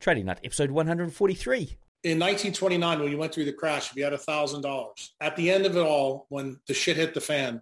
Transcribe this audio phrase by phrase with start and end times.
[0.00, 1.56] Trading Nut, episode 143.
[2.04, 5.66] In 1929, when you went through the crash, if you had $1,000, at the end
[5.66, 7.60] of it all, when the shit hit the fan,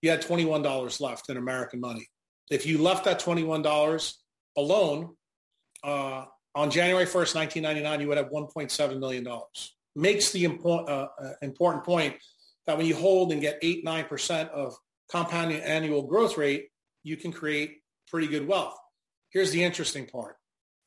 [0.00, 2.06] you had $21 left in American money.
[2.48, 4.14] If you left that $21
[4.56, 5.16] alone,
[5.82, 9.26] uh, on January 1st, 1999, you would have $1.7 million.
[9.96, 12.14] Makes the import, uh, uh, important point
[12.66, 14.76] that when you hold and get 8 9% of
[15.10, 16.68] compounding annual growth rate,
[17.02, 17.78] you can create
[18.08, 18.76] pretty good wealth.
[19.30, 20.36] Here's the interesting part.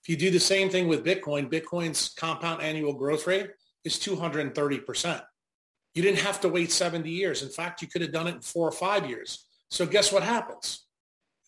[0.07, 3.49] If you do the same thing with Bitcoin, Bitcoin's compound annual growth rate
[3.83, 5.21] is 230%.
[5.95, 7.43] You didn't have to wait 70 years.
[7.43, 9.45] In fact, you could have done it in four or five years.
[9.69, 10.85] So guess what happens?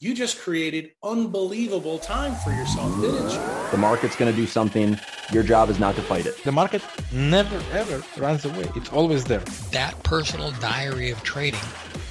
[0.01, 3.71] You just created unbelievable time for yourself, didn't you?
[3.71, 4.99] The market's going to do something.
[5.31, 6.43] Your job is not to fight it.
[6.43, 6.81] The market
[7.13, 8.69] never, ever runs away.
[8.75, 9.43] It's always there.
[9.71, 11.61] That personal diary of trading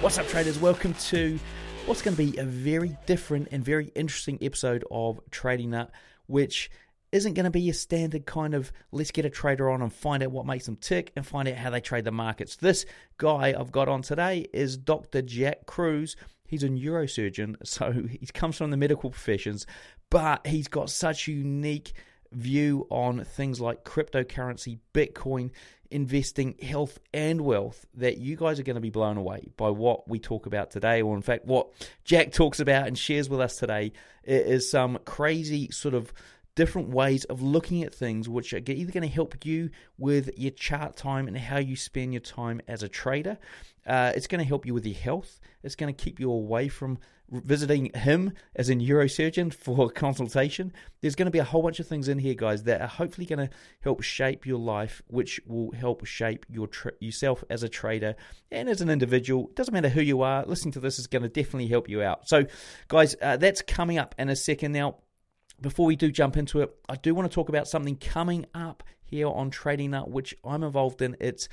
[0.00, 0.58] What's up, traders?
[0.58, 1.38] Welcome to
[1.84, 5.90] what's going to be a very different and very interesting episode of Trading Nut,
[6.26, 6.70] which
[7.12, 10.22] isn't going to be a standard kind of let's get a trader on and find
[10.22, 12.56] out what makes them tick and find out how they trade the markets.
[12.56, 12.86] This
[13.18, 15.20] guy I've got on today is Dr.
[15.20, 16.16] Jack Kruse.
[16.48, 19.66] He's a neurosurgeon, so he comes from the medical professions,
[20.08, 21.92] but he's got such unique
[22.32, 25.50] view on things like cryptocurrency, Bitcoin,
[25.90, 30.08] investing, health, and wealth that you guys are going to be blown away by what
[30.08, 31.68] we talk about today, or in fact, what
[32.04, 33.92] Jack talks about and shares with us today.
[34.22, 36.12] Is some crazy sort of
[36.60, 40.50] different ways of looking at things which are either going to help you with your
[40.50, 43.38] chart time and how you spend your time as a trader.
[43.86, 45.40] Uh, it's going to help you with your health.
[45.62, 46.98] It's going to keep you away from
[47.30, 50.70] visiting him as a neurosurgeon for consultation.
[51.00, 53.26] There's going to be a whole bunch of things in here, guys, that are hopefully
[53.26, 53.50] going to
[53.80, 58.16] help shape your life, which will help shape your tra- yourself as a trader
[58.50, 59.46] and as an individual.
[59.46, 60.44] It doesn't matter who you are.
[60.44, 62.28] Listening to this is going to definitely help you out.
[62.28, 62.44] So,
[62.88, 64.72] guys, uh, that's coming up in a second.
[64.72, 64.96] Now,
[65.60, 68.82] before we do jump into it, I do want to talk about something coming up
[69.04, 71.16] here on Trading Nut, which I'm involved in.
[71.20, 71.48] It's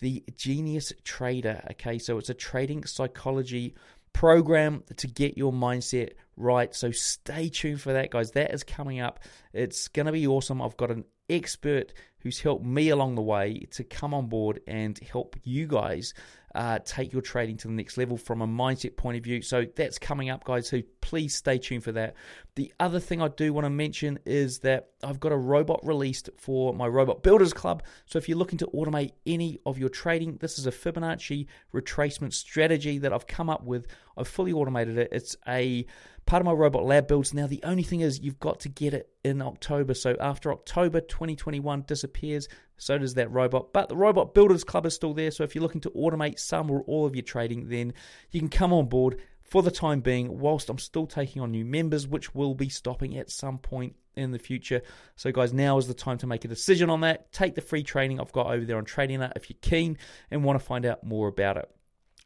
[0.00, 1.62] the Genius Trader.
[1.72, 3.74] Okay, so it's a trading psychology
[4.12, 6.74] program to get your mindset right.
[6.74, 8.32] So stay tuned for that, guys.
[8.32, 9.20] That is coming up.
[9.52, 10.62] It's going to be awesome.
[10.62, 14.98] I've got an expert who's helped me along the way to come on board and
[14.98, 16.14] help you guys
[16.54, 19.42] uh, take your trading to the next level from a mindset point of view.
[19.42, 20.68] So that's coming up, guys.
[20.68, 22.14] So please stay tuned for that.
[22.54, 26.30] The other thing I do want to mention is that I've got a robot released
[26.38, 27.82] for my Robot Builders Club.
[28.06, 32.32] So if you're looking to automate any of your trading, this is a Fibonacci retracement
[32.32, 33.86] strategy that I've come up with.
[34.16, 35.10] I've fully automated it.
[35.12, 35.84] It's a
[36.24, 37.34] part of my robot lab builds.
[37.34, 39.92] Now, the only thing is you've got to get it in October.
[39.92, 42.48] So after October 2021 disappears,
[42.78, 43.74] so does that robot.
[43.74, 45.30] But the Robot Builders Club is still there.
[45.30, 47.92] So if you're looking to automate some or all of your trading, then
[48.30, 51.64] you can come on board for the time being, whilst I'm still taking on new
[51.64, 54.82] members, which will be stopping at some point in the future.
[55.16, 57.30] So, guys, now is the time to make a decision on that.
[57.32, 59.98] Take the free training I've got over there on Trading Nut if you're keen
[60.30, 61.70] and want to find out more about it.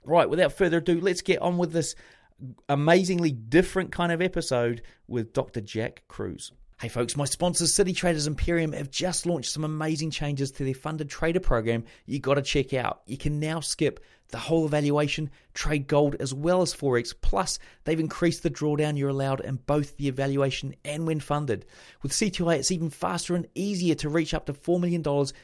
[0.05, 1.95] Right, without further ado, let's get on with this
[2.69, 5.61] amazingly different kind of episode with Dr.
[5.61, 6.53] Jack Kruse.
[6.81, 10.75] Hey folks, my sponsors City Traders Imperium have just launched some amazing changes to their
[10.75, 13.00] funded trader program you got to check out.
[13.05, 17.99] You can now skip the whole evaluation, trade gold as well as Forex, plus they've
[17.99, 21.66] increased the drawdown you're allowed in both the evaluation and when funded.
[22.03, 25.03] With CTI, it's even faster and easier to reach up to $4 million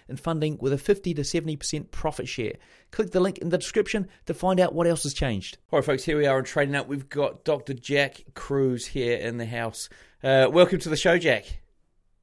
[0.09, 2.53] in funding with a 50 to 70% profit share.
[2.93, 5.59] Click the link in the description to find out what else has changed.
[5.73, 6.87] All right, folks, here we are on Trading Nut.
[6.87, 7.75] We've got Dr.
[7.75, 9.89] Jack Kruse here in the house.
[10.25, 11.45] Uh, welcome to the show, Jack.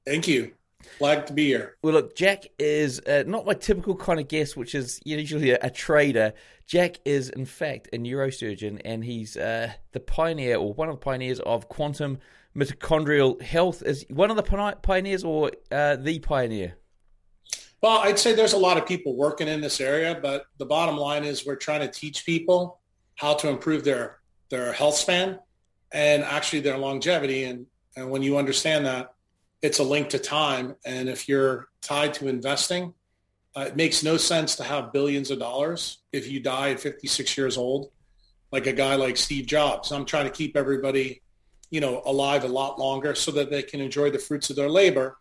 [0.07, 0.53] Thank you.
[0.97, 1.77] Glad to be here.
[1.83, 5.59] Well, look, Jack is uh, not my typical kind of guest, which is usually a,
[5.61, 6.33] a, trader.
[6.65, 10.99] Jack is, in fact, a neurosurgeon, and he's uh, the pioneer or one of the
[10.99, 12.17] pioneers of quantum
[12.55, 13.83] mitochondrial health.
[13.83, 16.77] Is one of the pioneers or uh, the pioneer?
[17.83, 20.97] Well, I'd say there's a lot of people working in this area, but the bottom
[20.97, 22.79] line is we're trying to teach people
[23.13, 25.37] how to improve their their health span
[25.91, 27.43] and actually their longevity.
[27.43, 29.13] And and when you understand that,
[29.61, 30.75] it's a link to time.
[30.85, 32.93] And if you're tied to investing,
[33.55, 37.37] uh, it makes no sense to have billions of dollars if you die at 56
[37.37, 37.91] years old,
[38.51, 39.91] like a guy like Steve Jobs.
[39.91, 41.21] I'm trying to keep everybody,
[41.69, 44.69] you know, alive a lot longer so that they can enjoy the fruits of their
[44.69, 45.17] labor.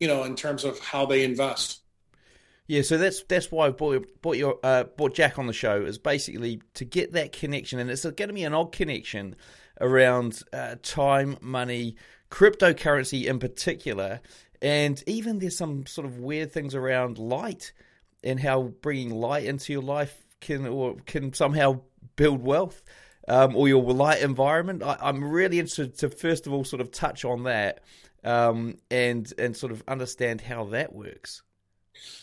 [0.00, 1.80] you know, in terms of how they invest.
[2.68, 5.82] Yeah, so that's that's why I brought, brought your uh, brought Jack on the show
[5.82, 9.36] is basically to get that connection, and it's going to be an odd connection
[9.80, 11.94] around uh, time, money,
[12.30, 14.20] cryptocurrency in particular,
[14.60, 17.72] and even there's some sort of weird things around light
[18.24, 21.80] and how bringing light into your life can or can somehow
[22.16, 22.82] build wealth.
[23.28, 24.84] Um, or your light environment.
[24.84, 27.80] I, am really interested to first of all sort of touch on that
[28.22, 31.42] um, and and sort of understand how that works.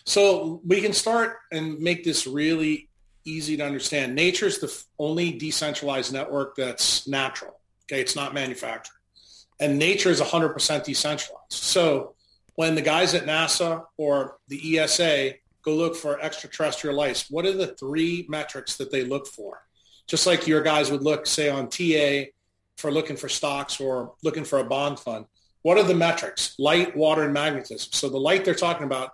[0.05, 2.89] So we can start and make this really
[3.25, 4.15] easy to understand.
[4.15, 7.59] Nature is the only decentralized network that's natural.
[7.85, 8.95] Okay, it's not manufactured.
[9.59, 11.41] And nature is 100% decentralized.
[11.49, 12.15] So
[12.55, 15.33] when the guys at NASA or the ESA
[15.63, 19.63] go look for extraterrestrial life, what are the three metrics that they look for?
[20.07, 22.29] Just like your guys would look, say, on TA
[22.77, 25.25] for looking for stocks or looking for a bond fund.
[25.61, 26.55] What are the metrics?
[26.59, 27.89] Light, water, and magnetism.
[27.93, 29.11] So the light they're talking about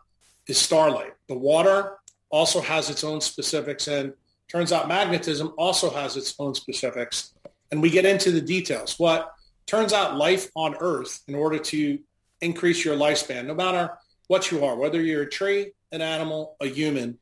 [0.50, 1.14] is starlight.
[1.28, 1.98] The water
[2.30, 4.14] also has its own specifics and
[4.48, 7.34] turns out magnetism also has its own specifics.
[7.72, 8.98] And we get into the details.
[8.98, 9.32] What
[9.68, 12.00] turns out life on Earth, in order to
[12.42, 13.92] increase your lifespan, no matter
[14.28, 17.20] what you are, whether you're a tree, an animal, a human,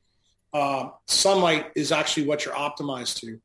[0.54, 3.40] uh, sunlight is actually what you're optimized to.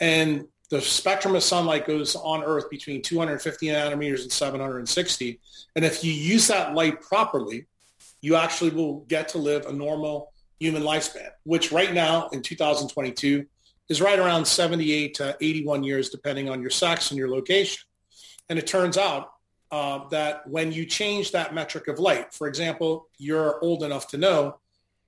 [0.00, 5.40] And the spectrum of sunlight goes on Earth between 250 nanometers and 760.
[5.76, 7.66] And if you use that light properly,
[8.20, 13.46] you actually will get to live a normal human lifespan, which right now in 2022
[13.88, 17.82] is right around 78 to 81 years, depending on your sex and your location.
[18.48, 19.32] And it turns out
[19.70, 24.18] uh, that when you change that metric of light, for example, you're old enough to
[24.18, 24.58] know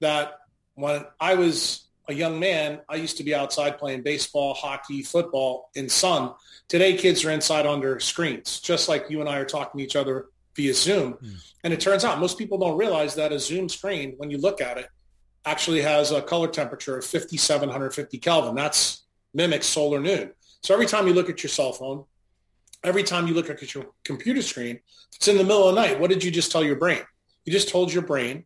[0.01, 0.39] that
[0.75, 5.71] when I was a young man, I used to be outside playing baseball, hockey, football
[5.75, 6.33] in sun.
[6.69, 9.97] Today, kids are inside under screens, just like you and I are talking to each
[9.97, 10.27] other
[10.57, 11.15] via Zoom.
[11.15, 11.53] Mm.
[11.65, 14.61] And it turns out most people don't realize that a Zoom screen, when you look
[14.61, 14.89] at it,
[15.45, 18.55] actually has a color temperature of 5,750 Kelvin.
[18.55, 19.05] That's
[19.35, 20.33] mimics solar noon.
[20.63, 22.05] So every time you look at your cell phone,
[22.85, 24.81] every time you look at your computer screen,
[25.15, 25.99] it's in the middle of the night.
[25.99, 27.03] What did you just tell your brain?
[27.45, 28.45] You just told your brain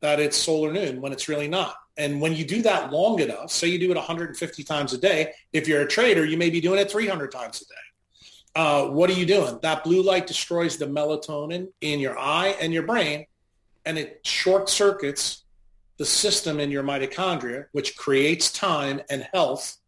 [0.00, 1.76] that it's solar noon when it's really not.
[1.96, 5.32] And when you do that long enough, say you do it 150 times a day,
[5.52, 7.91] if you're a trader, you may be doing it 300 times a day
[8.54, 9.58] uh, what are you doing?
[9.62, 13.26] That blue light destroys the melatonin in your eye and your brain,
[13.84, 15.44] and it short circuits
[15.98, 19.78] the system in your mitochondria, which creates time and health,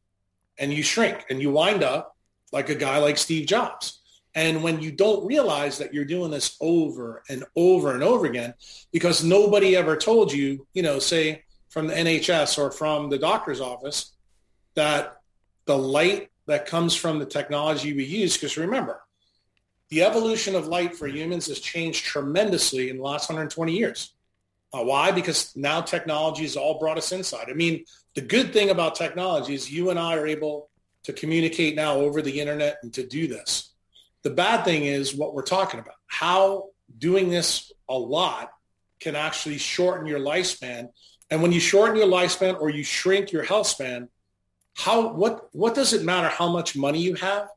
[0.58, 2.16] and you shrink and you wind up
[2.52, 4.00] like a guy like Steve Jobs.
[4.34, 8.55] And when you don't realize that you're doing this over and over and over again,
[8.93, 13.60] because nobody ever told you, you know, say from the NHS or from the doctor's
[13.60, 14.12] office,
[14.75, 15.20] that
[15.67, 18.37] the light that comes from the technology we use.
[18.37, 19.00] Because remember,
[19.91, 24.14] the evolution of light for humans has changed tremendously in the last 120 years.
[24.73, 25.12] Uh, why?
[25.12, 27.46] Because now technology has all brought us inside.
[27.49, 30.69] I mean, the good thing about technology is you and I are able
[31.05, 33.73] to communicate now over the internet and to do this.
[34.23, 35.94] The bad thing is what we're talking about.
[36.06, 38.50] How doing this a lot
[39.00, 40.88] can actually shorten your lifespan.
[41.31, 44.08] And when you shorten your lifespan or you shrink your health span,
[44.74, 47.48] how what what does it matter how much money you have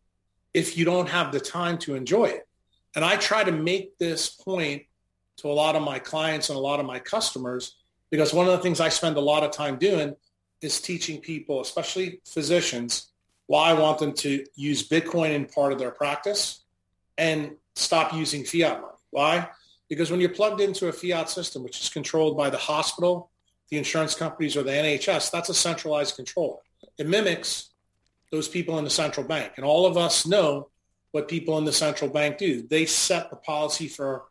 [0.53, 2.47] if you don't have the time to enjoy it?
[2.95, 4.83] And i try to make this point
[5.37, 7.75] to a lot of my clients and a lot of my customers
[8.09, 10.15] because one of the things i spend a lot of time doing
[10.62, 13.12] is teaching people especially physicians
[13.47, 16.63] why i want them to use bitcoin in part of their practice
[17.17, 18.93] and stop using fiat money.
[19.09, 19.50] Why?
[19.89, 23.31] Because when you're plugged into a fiat system which is controlled by the hospital
[23.69, 26.62] the insurance companies or the nhs that's a centralized control
[26.98, 27.70] it mimics
[28.32, 29.54] those people in the central bank.
[29.56, 30.70] And all of us know
[31.12, 32.68] what people in the central bank do.
[32.68, 34.25] They set the policy for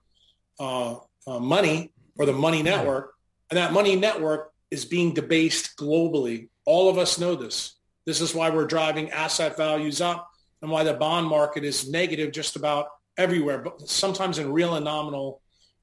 [0.60, 0.96] uh,
[1.26, 3.14] uh, money or the money network.
[3.50, 6.48] And that money network is being debased globally.
[6.64, 7.76] All of us know this.
[8.04, 10.28] This is why we're driving asset values up
[10.62, 14.84] and why the bond market is negative just about everywhere, but sometimes in real and
[14.84, 15.40] nominal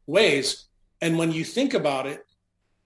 [0.07, 0.65] ways.
[1.01, 2.25] And when you think about it,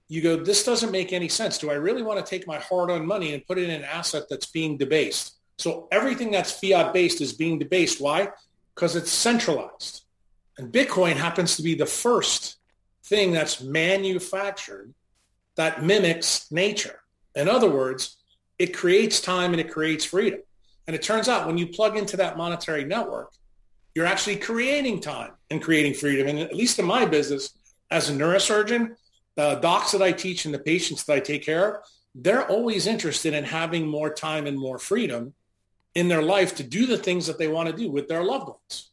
[0.10, 1.58] you go, this doesn't make any sense.
[1.58, 4.24] Do I really want to take my hard-earned money and put it in an asset
[4.30, 5.36] that's being debased?
[5.58, 8.00] So everything that's fiat-based is being debased.
[8.00, 8.30] Why?
[8.74, 10.04] Because it's centralized.
[10.58, 12.58] And Bitcoin happens to be the first
[13.04, 14.94] thing that's manufactured
[15.56, 17.02] that mimics nature.
[17.36, 18.18] In other words,
[18.60, 20.40] it creates time and it creates freedom.
[20.86, 23.34] And it turns out when you plug into that monetary network,
[23.94, 26.28] you're actually creating time and creating freedom.
[26.28, 27.58] And at least in my business,
[27.90, 28.96] as a neurosurgeon,
[29.38, 32.88] the docs that I teach and the patients that I take care of, they're always
[32.88, 35.34] interested in having more time and more freedom
[35.94, 38.50] in their life to do the things that they want to do with their loved
[38.50, 38.92] ones.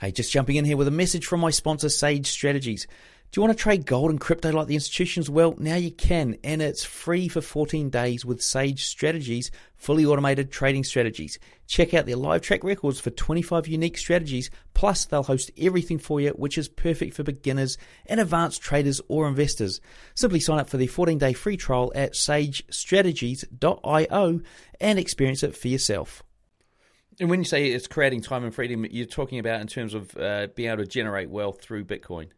[0.00, 2.86] Hey, just jumping in here with a message from my sponsor, Sage Strategies.
[3.32, 5.28] Do you want to trade gold and crypto like the institutions?
[5.28, 10.50] Well, now you can, and it's free for 14 days with Sage Strategies, fully automated
[10.50, 11.38] trading strategies.
[11.66, 16.18] Check out their live track records for 25 unique strategies, plus they'll host everything for
[16.20, 19.82] you, which is perfect for beginners and advanced traders or investors.
[20.14, 24.40] Simply sign up for the 14-day free trial at sagestrategies.io
[24.80, 26.22] and experience it for yourself.
[27.20, 30.16] And when you say it's creating time and freedom, you're talking about in terms of
[30.16, 32.28] uh, being able to generate wealth through Bitcoin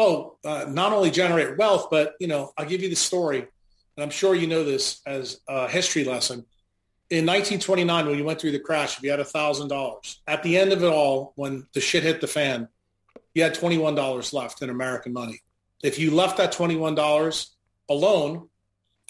[0.00, 4.02] well, uh, not only generate wealth, but you know, I'll give you the story, and
[4.02, 6.46] I'm sure you know this as a history lesson.
[7.10, 10.56] In 1929, when you went through the crash, if you had thousand dollars, at the
[10.56, 12.66] end of it all, when the shit hit the fan,
[13.34, 15.42] you had twenty-one dollars left in American money.
[15.82, 17.54] If you left that twenty-one dollars
[17.90, 18.48] alone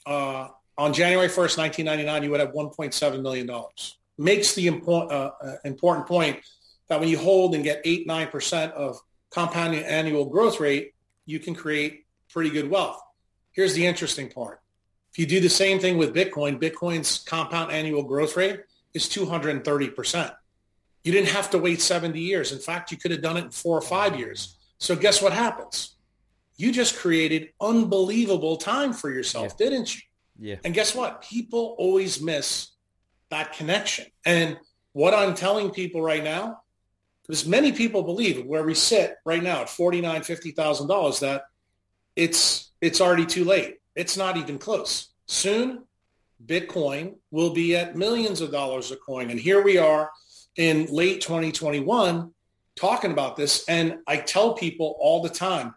[0.06, 3.96] uh, on January 1st, 1999, you would have 1.7 million dollars.
[4.18, 6.40] Makes the important uh, uh, important point
[6.88, 8.98] that when you hold and get eight nine percent of
[9.30, 10.94] compounding annual growth rate,
[11.26, 13.00] you can create pretty good wealth.
[13.52, 14.60] Here's the interesting part.
[15.12, 18.60] If you do the same thing with Bitcoin, Bitcoin's compound annual growth rate
[18.94, 20.32] is 230%.
[21.02, 22.52] You didn't have to wait 70 years.
[22.52, 24.56] In fact, you could have done it in four or five years.
[24.78, 25.96] So guess what happens?
[26.56, 29.68] You just created unbelievable time for yourself, yeah.
[29.68, 30.02] didn't you?
[30.38, 30.56] Yeah.
[30.64, 31.22] And guess what?
[31.22, 32.68] People always miss
[33.30, 34.06] that connection.
[34.24, 34.58] And
[34.92, 36.62] what I'm telling people right now
[37.30, 41.44] because many people believe where we sit right now at forty-nine, fifty thousand dollars that
[42.16, 43.76] it's it's already too late.
[43.94, 45.10] It's not even close.
[45.26, 45.84] Soon,
[46.44, 50.10] Bitcoin will be at millions of dollars a coin, and here we are
[50.56, 52.32] in late 2021
[52.74, 53.64] talking about this.
[53.68, 55.72] And I tell people all the time,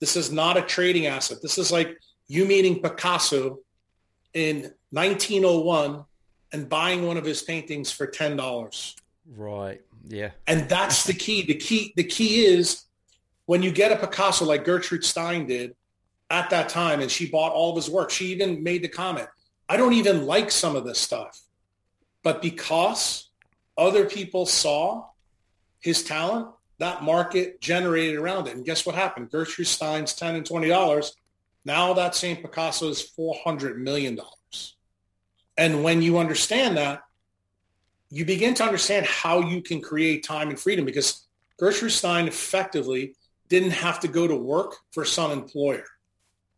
[0.00, 1.38] this is not a trading asset.
[1.42, 3.58] This is like you meeting Picasso
[4.32, 6.06] in 1901
[6.54, 8.96] and buying one of his paintings for ten dollars.
[9.36, 9.82] Right.
[10.08, 10.30] Yeah.
[10.46, 11.42] And that's the key.
[11.42, 12.84] The key the key is
[13.46, 15.74] when you get a Picasso like Gertrude Stein did
[16.30, 19.28] at that time and she bought all of his work, she even made the comment,
[19.68, 21.40] I don't even like some of this stuff.
[22.22, 23.30] But because
[23.78, 25.06] other people saw
[25.80, 26.48] his talent,
[26.78, 28.56] that market generated around it.
[28.56, 29.30] And guess what happened?
[29.30, 31.12] Gertrude Stein's 10 and $20.
[31.64, 34.18] Now that same Picasso is $400 million.
[35.56, 37.02] And when you understand that,
[38.10, 41.26] you begin to understand how you can create time and freedom because
[41.58, 43.14] Gertrude Stein effectively
[43.48, 45.84] didn't have to go to work for some employer.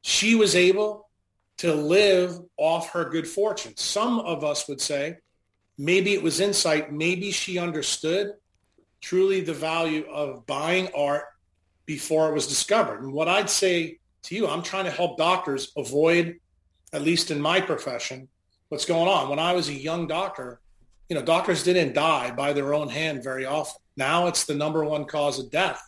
[0.02, 1.08] She was able
[1.58, 3.76] to live off her good fortune.
[3.76, 5.18] Some of us would say
[5.76, 6.92] maybe it was insight.
[6.92, 8.32] Maybe she understood
[9.00, 11.24] truly the value of buying art
[11.86, 13.02] before it was discovered.
[13.02, 16.38] And what I'd say to you, I'm trying to help doctors avoid,
[16.92, 18.28] at least in my profession,
[18.68, 19.28] what's going on.
[19.28, 20.60] When I was a young doctor,
[21.08, 23.80] you know, doctors didn't die by their own hand very often.
[23.96, 25.82] Now it's the number one cause of death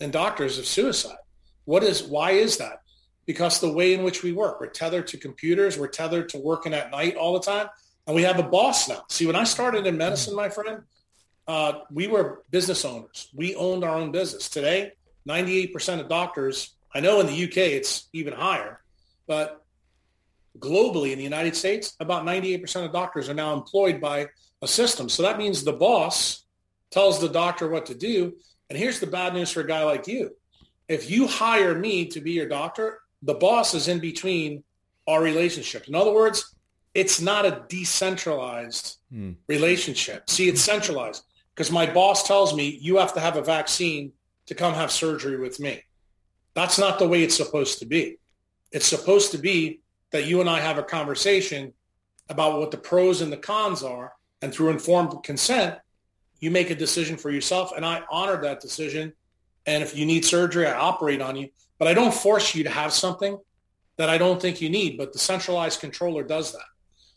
[0.00, 1.16] in doctors of suicide.
[1.64, 2.82] What is, why is that?
[3.26, 6.72] Because the way in which we work, we're tethered to computers, we're tethered to working
[6.74, 7.68] at night all the time,
[8.06, 9.04] and we have a boss now.
[9.08, 10.82] See, when I started in medicine, my friend,
[11.46, 13.28] uh, we were business owners.
[13.34, 14.48] We owned our own business.
[14.48, 14.92] Today,
[15.28, 18.80] 98% of doctors, I know in the UK it's even higher,
[19.26, 19.62] but
[20.58, 24.28] globally in the United States, about 98% of doctors are now employed by
[24.62, 25.08] a system.
[25.08, 26.44] So that means the boss
[26.90, 28.34] tells the doctor what to do.
[28.68, 30.30] And here's the bad news for a guy like you.
[30.88, 34.64] If you hire me to be your doctor, the boss is in between
[35.06, 35.88] our relationship.
[35.88, 36.54] In other words,
[36.94, 39.32] it's not a decentralized hmm.
[39.46, 40.28] relationship.
[40.30, 41.24] See, it's centralized
[41.54, 44.12] because my boss tells me you have to have a vaccine
[44.46, 45.82] to come have surgery with me.
[46.54, 48.18] That's not the way it's supposed to be.
[48.72, 51.72] It's supposed to be that you and I have a conversation
[52.28, 54.12] about what the pros and the cons are
[54.42, 55.76] and through informed consent,
[56.40, 57.72] you make a decision for yourself.
[57.74, 59.12] And I honor that decision.
[59.66, 61.48] And if you need surgery, I operate on you.
[61.78, 63.38] But I don't force you to have something
[63.96, 64.96] that I don't think you need.
[64.96, 66.66] But the centralized controller does that.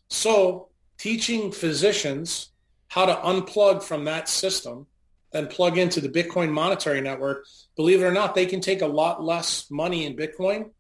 [0.08, 2.52] So teaching physicians
[2.88, 4.88] how to unplug from that system
[5.34, 7.46] and plug into the Bitcoin monetary network,
[7.76, 10.72] believe it or not, they can take a lot less money in Bitcoin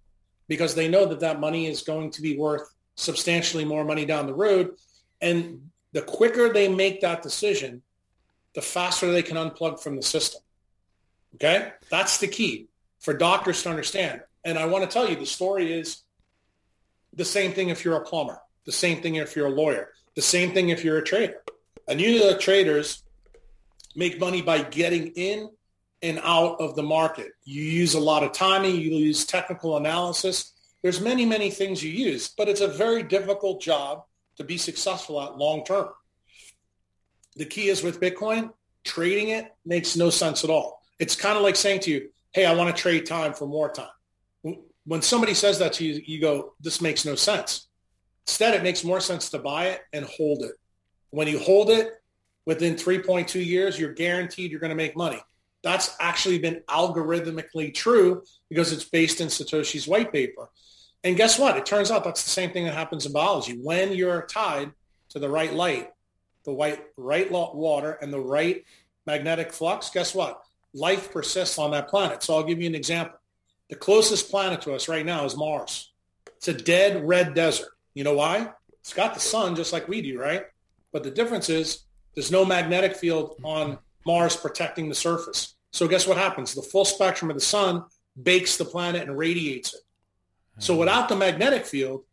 [0.51, 4.27] because they know that that money is going to be worth substantially more money down
[4.27, 4.71] the road.
[5.21, 7.83] And the quicker they make that decision,
[8.53, 10.41] the faster they can unplug from the system.
[11.35, 11.71] Okay?
[11.89, 12.67] That's the key
[12.99, 14.23] for doctors to understand.
[14.43, 16.01] And I want to tell you the story is
[17.13, 20.21] the same thing if you're a plumber, the same thing if you're a lawyer, the
[20.21, 21.41] same thing if you're a trader.
[21.87, 23.03] And usually the traders
[23.95, 25.49] make money by getting in
[26.01, 27.31] and out of the market.
[27.43, 30.53] You use a lot of timing, you use technical analysis.
[30.81, 34.03] There's many, many things you use, but it's a very difficult job
[34.37, 35.89] to be successful at long term.
[37.35, 38.51] The key is with Bitcoin,
[38.83, 40.81] trading it makes no sense at all.
[40.99, 43.71] It's kind of like saying to you, hey, I want to trade time for more
[43.71, 43.87] time.
[44.85, 47.67] When somebody says that to you, you go, this makes no sense.
[48.25, 50.53] Instead, it makes more sense to buy it and hold it.
[51.11, 51.93] When you hold it
[52.45, 55.21] within 3.2 years, you're guaranteed you're going to make money.
[55.63, 60.49] That's actually been algorithmically true because it's based in Satoshi's white paper.
[61.03, 61.57] And guess what?
[61.57, 63.59] It turns out that's the same thing that happens in biology.
[63.61, 64.71] When you're tied
[65.09, 65.91] to the right light,
[66.43, 68.63] the white, right water, and the right
[69.05, 70.41] magnetic flux, guess what?
[70.73, 72.23] Life persists on that planet.
[72.23, 73.17] So I'll give you an example.
[73.69, 75.91] The closest planet to us right now is Mars.
[76.37, 77.69] It's a dead red desert.
[77.93, 78.51] You know why?
[78.79, 80.45] It's got the sun just like we do, right?
[80.91, 81.83] But the difference is
[82.15, 85.55] there's no magnetic field on Mars protecting the surface.
[85.71, 86.53] So guess what happens?
[86.53, 87.83] The full spectrum of the sun
[88.21, 89.81] bakes the planet and radiates it.
[90.59, 90.81] So hmm.
[90.81, 92.03] without the magnetic field,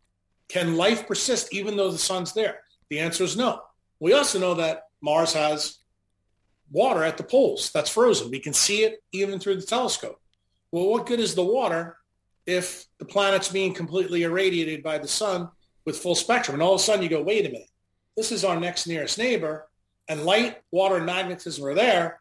[0.49, 2.61] can life persist even though the sun's there?
[2.90, 3.61] The answer is no.
[4.00, 5.78] We also know that Mars has
[6.71, 8.30] water at the poles that's frozen.
[8.30, 10.21] We can see it even through the telescope.
[10.71, 11.97] Well, what good is the water
[12.47, 15.50] if the planet's being completely irradiated by the sun
[15.85, 16.54] with full spectrum?
[16.54, 17.71] And all of a sudden you go, wait a minute,
[18.16, 19.68] this is our next nearest neighbor
[20.09, 22.21] and light, water, and magnetism are there.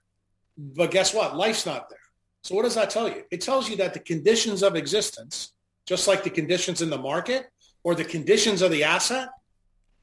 [0.57, 1.35] But guess what?
[1.35, 1.99] Life's not there.
[2.43, 3.23] So what does that tell you?
[3.31, 5.53] It tells you that the conditions of existence,
[5.85, 7.49] just like the conditions in the market
[7.83, 9.29] or the conditions of the asset,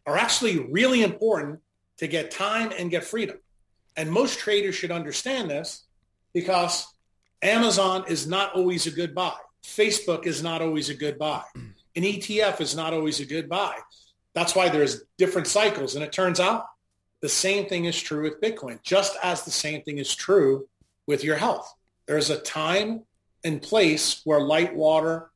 [0.06, 1.60] are actually really important
[1.98, 3.38] to get time and get freedom.
[3.96, 5.84] And most traders should understand this
[6.32, 6.86] because
[7.42, 9.36] Amazon is not always a good buy.
[9.64, 11.42] Facebook is not always a good buy.
[11.56, 11.72] Mm.
[11.96, 13.78] An ETF is not always a good buy.
[14.34, 15.94] That's why there's different cycles.
[15.94, 16.66] And it turns out
[17.24, 20.68] the same thing is true with Bitcoin, just as the same thing is true
[21.06, 21.74] with your health.
[22.06, 23.04] There's a time
[23.42, 25.30] and place where light, water,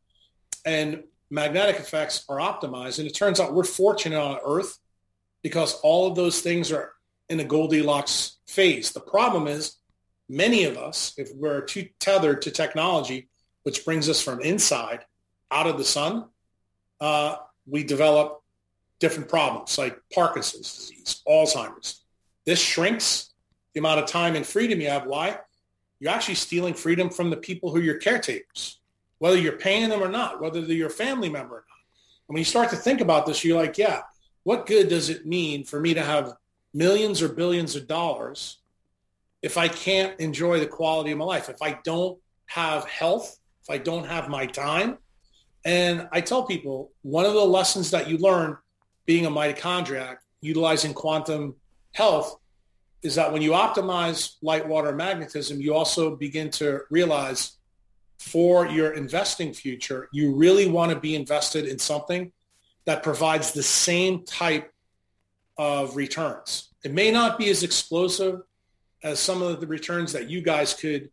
[0.66, 2.98] and magnetic effects are optimized.
[2.98, 4.76] And it turns out we're fortunate on Earth
[5.42, 6.92] because all of those things are
[7.30, 8.92] in a Goldilocks phase.
[8.92, 9.76] The problem is
[10.28, 13.30] many of us, if we're too tethered to technology,
[13.62, 15.06] which brings us from inside
[15.50, 16.26] out of the sun,
[17.00, 18.37] uh, we develop
[18.98, 22.02] different problems like Parkinson's disease, Alzheimer's.
[22.44, 23.30] This shrinks
[23.74, 25.06] the amount of time and freedom you have.
[25.06, 25.38] Why?
[26.00, 28.80] You're actually stealing freedom from the people who are your caretakers,
[29.18, 31.78] whether you're paying them or not, whether they're your family member or not.
[32.28, 34.02] And when you start to think about this, you're like, yeah,
[34.44, 36.34] what good does it mean for me to have
[36.72, 38.58] millions or billions of dollars
[39.42, 43.70] if I can't enjoy the quality of my life, if I don't have health, if
[43.70, 44.98] I don't have my time?
[45.64, 48.56] And I tell people one of the lessons that you learn
[49.08, 51.56] being a mitochondriac, utilizing quantum
[51.92, 52.38] health,
[53.02, 57.56] is that when you optimize light, water, magnetism, you also begin to realize
[58.18, 62.30] for your investing future, you really want to be invested in something
[62.84, 64.74] that provides the same type
[65.56, 66.68] of returns.
[66.84, 68.42] It may not be as explosive
[69.02, 71.08] as some of the returns that you guys could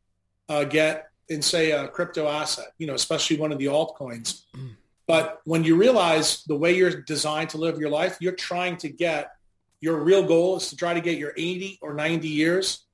[0.49, 4.43] uh, get in, say, a crypto asset, you know, especially one of the altcoins.
[4.53, 4.75] Mm.
[5.07, 8.89] But when you realize the way you're designed to live your life, you're trying to
[8.89, 9.31] get
[9.81, 12.85] your real goal is to try to get your 80 or 90 years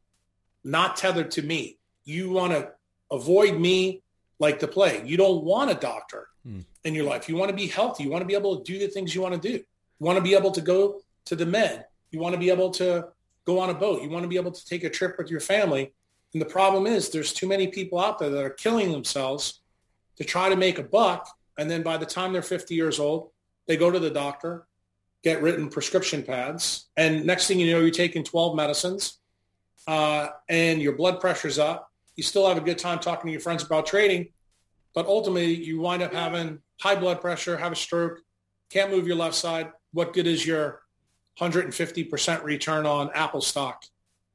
[0.63, 1.77] not tethered to me.
[2.03, 2.71] You want to
[3.11, 4.03] avoid me
[4.39, 5.07] like the plague.
[5.07, 6.61] You don't want a doctor hmm.
[6.83, 7.29] in your life.
[7.29, 8.03] You want to be healthy.
[8.03, 9.55] You want to be able to do the things you want to do.
[9.55, 11.85] You want to be able to go to the med.
[12.11, 13.07] You want to be able to
[13.45, 14.01] go on a boat.
[14.01, 15.93] You want to be able to take a trip with your family.
[16.33, 19.61] And the problem is there's too many people out there that are killing themselves
[20.17, 23.31] to try to make a buck and then by the time they're 50 years old,
[23.67, 24.67] they go to the doctor,
[25.23, 26.89] get written prescription pads.
[26.97, 29.19] And next thing you know, you're taking 12 medicines
[29.87, 31.89] uh, and your blood pressure's up.
[32.15, 34.29] You still have a good time talking to your friends about trading.
[34.93, 38.19] But ultimately, you wind up having high blood pressure, have a stroke,
[38.69, 39.71] can't move your left side.
[39.93, 40.81] What good is your
[41.39, 43.85] 150% return on Apple stock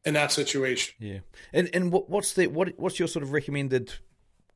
[0.04, 0.94] in that situation?
[0.98, 1.18] Yeah.
[1.52, 3.92] And and what's the what what's your sort of recommended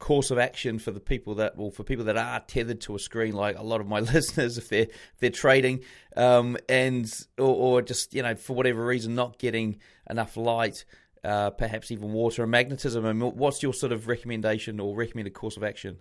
[0.01, 2.99] course of action for the people that well for people that are tethered to a
[2.99, 5.85] screen like a lot of my listeners if they're if they're trading
[6.17, 10.85] um, and or, or, just you know for whatever reason not getting enough light
[11.23, 13.05] uh, perhaps even water and magnetism.
[13.05, 15.99] Mean, what's your sort of recommendation or recommended course of action?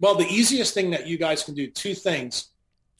[0.00, 2.48] Well the easiest thing that you guys can do two things.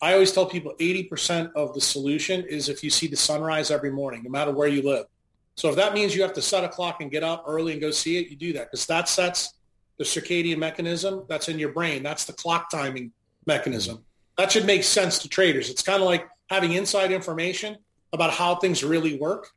[0.02, 3.90] I always tell people 80% of the solution is if you see the sunrise every
[3.90, 5.06] morning no matter where you live.
[5.54, 7.80] So if that means you have to set a clock and get up early and
[7.80, 9.54] go see it you do that because that sets
[9.98, 12.02] the circadian mechanism that's in your brain.
[12.02, 13.12] That's the clock timing
[13.46, 14.04] mechanism.
[14.36, 15.70] That should make sense to traders.
[15.70, 17.78] It's kind of like having inside information
[18.12, 19.50] about how things really work.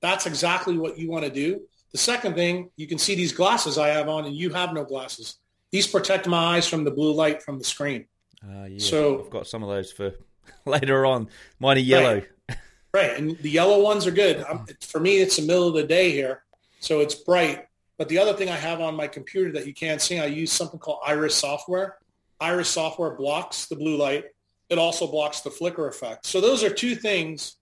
[0.00, 1.62] That's exactly what you want to do.
[1.92, 4.84] The second thing, you can see these glasses I have on and you have no
[4.84, 5.38] glasses.
[5.70, 8.06] These protect my eyes from the blue light from the screen.
[8.42, 10.12] Uh, yeah, so I've got some of those for
[10.66, 11.28] later on.
[11.58, 12.22] Mine are yellow.
[12.48, 12.58] Right,
[12.94, 13.16] right.
[13.18, 14.44] and the yellow ones are good.
[14.48, 16.44] I'm, for me, it's the middle of the day here,
[16.80, 17.67] so it's bright
[17.98, 20.52] But the other thing I have on my computer that you can't see, I use
[20.52, 21.98] something called Iris software.
[22.40, 24.24] Iris software blocks the blue light.
[24.70, 26.24] It also blocks the flicker effect.
[26.24, 27.56] So those are two things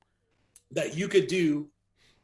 [0.73, 1.69] that you could do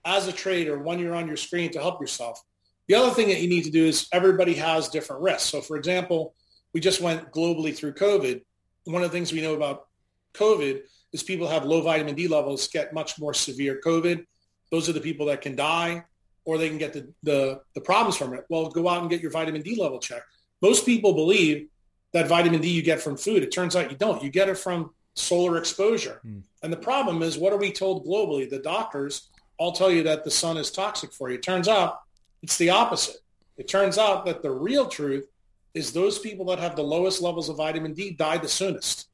[0.04, 2.42] as a trader when you're on your screen to help yourself.
[2.88, 5.48] The other thing that you need to do is everybody has different risks.
[5.48, 6.34] So for example,
[6.74, 8.42] we just went globally through COVID.
[8.84, 9.86] One of the things we know about
[10.34, 14.26] COVID is people have low vitamin D levels get much more severe COVID.
[14.70, 16.04] Those are the people that can die
[16.44, 18.44] or they can get the, the, the problems from it.
[18.48, 20.26] Well, go out and get your vitamin D level checked.
[20.60, 21.68] Most people believe
[22.12, 23.42] that vitamin D you get from food.
[23.42, 24.22] It turns out you don't.
[24.22, 26.20] You get it from solar exposure.
[26.26, 26.42] Mm.
[26.62, 28.48] And the problem is, what are we told globally?
[28.48, 29.28] The doctors
[29.58, 31.36] all tell you that the sun is toxic for you.
[31.36, 32.00] It turns out
[32.42, 33.16] it's the opposite.
[33.56, 35.28] It turns out that the real truth
[35.74, 39.08] is those people that have the lowest levels of vitamin D die the soonest.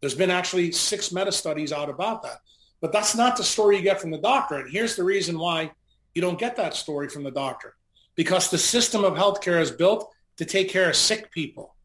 [0.00, 2.40] There's been actually six meta studies out about that.
[2.80, 4.56] But that's not the story you get from the doctor.
[4.56, 5.72] And here's the reason why
[6.16, 7.74] you don't get that story from the doctor.
[8.14, 11.76] Because the system of healthcare is built to take care of sick people.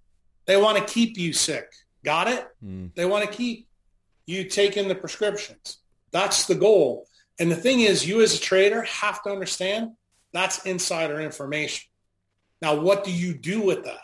[0.46, 1.70] They want to keep you sick.
[2.06, 2.48] Got it?
[2.66, 2.96] Mm.
[2.96, 3.68] They want to keep
[4.26, 5.80] you taking the prescriptions.
[6.12, 7.06] That's the goal.
[7.40, 9.92] And the thing is, you as a trader have to understand
[10.32, 11.90] that's insider information.
[12.62, 14.00] Now, what do you do with that?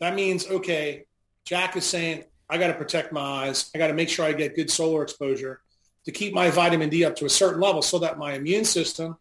[0.00, 1.06] That means, okay,
[1.46, 3.70] Jack is saying, I got to protect my eyes.
[3.74, 5.62] I got to make sure I get good solar exposure
[6.04, 9.16] to keep my vitamin D up to a certain level so that my immune system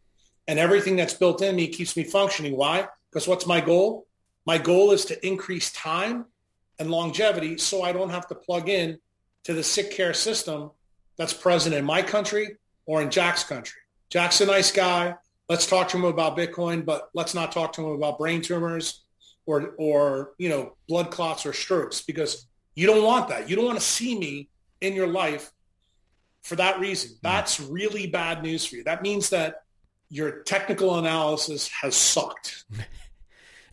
[0.52, 2.58] and everything that's built in me keeps me functioning.
[2.58, 2.86] Why?
[3.10, 4.06] Because what's my goal?
[4.46, 6.26] My goal is to increase time
[6.78, 9.00] and longevity so I don't have to plug in
[9.46, 10.72] to the sick care system
[11.16, 13.80] that's present in my country or in Jack's country.
[14.10, 15.16] Jack's a nice guy.
[15.48, 19.06] Let's talk to him about Bitcoin, but let's not talk to him about brain tumors
[19.46, 23.50] or, or you know, blood clots or strokes because you don't want that.
[23.50, 24.50] You don't want to see me
[24.82, 25.50] in your life
[26.42, 27.12] for that reason.
[27.12, 27.22] Mm.
[27.22, 28.84] That's really bad news for you.
[28.84, 29.64] That means that
[30.12, 32.65] your technical analysis has sucked.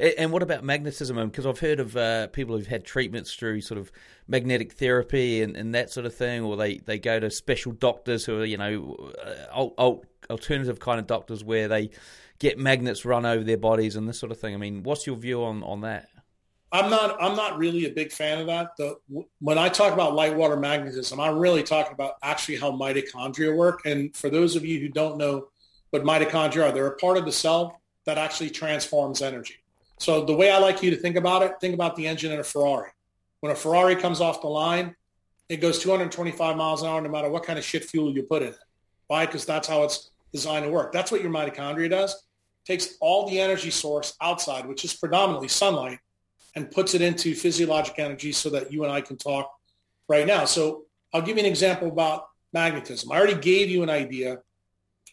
[0.01, 1.17] And what about magnetism?
[1.29, 3.91] Because I've heard of uh, people who've had treatments through sort of
[4.29, 8.25] magnetic therapy and, and that sort of thing, or they, they go to special doctors
[8.25, 9.97] who are, you know, uh,
[10.31, 11.91] alternative kind of doctors where they
[12.39, 14.55] get magnets run over their bodies and this sort of thing.
[14.55, 16.07] I mean, what's your view on, on that?
[16.71, 17.17] I'm not.
[17.21, 18.77] I'm not really a big fan of that.
[18.77, 18.99] The,
[19.41, 23.87] when I talk about light water magnetism, I'm really talking about actually how mitochondria work.
[23.87, 25.49] And for those of you who don't know
[25.91, 29.57] what mitochondria are, they're a part of the cell that actually transforms energy.
[29.99, 32.41] So the way I like you to think about it, think about the engine in
[32.41, 32.91] a Ferrari.
[33.41, 34.95] When a Ferrari comes off the line,
[35.49, 38.43] it goes 225 miles an hour no matter what kind of shit fuel you put
[38.43, 38.59] in it.
[39.07, 39.27] Why?
[39.27, 40.93] Because that's how it's designed to work.
[40.93, 42.15] That's what your mitochondria does.
[42.15, 45.99] It takes all the energy source outside, which is predominantly sunlight,
[46.55, 49.51] and puts it into physiologic energy so that you and I can talk
[50.09, 50.45] right now.
[50.45, 53.11] So I'll give you an example about magnetism.
[53.11, 54.39] I already gave you an idea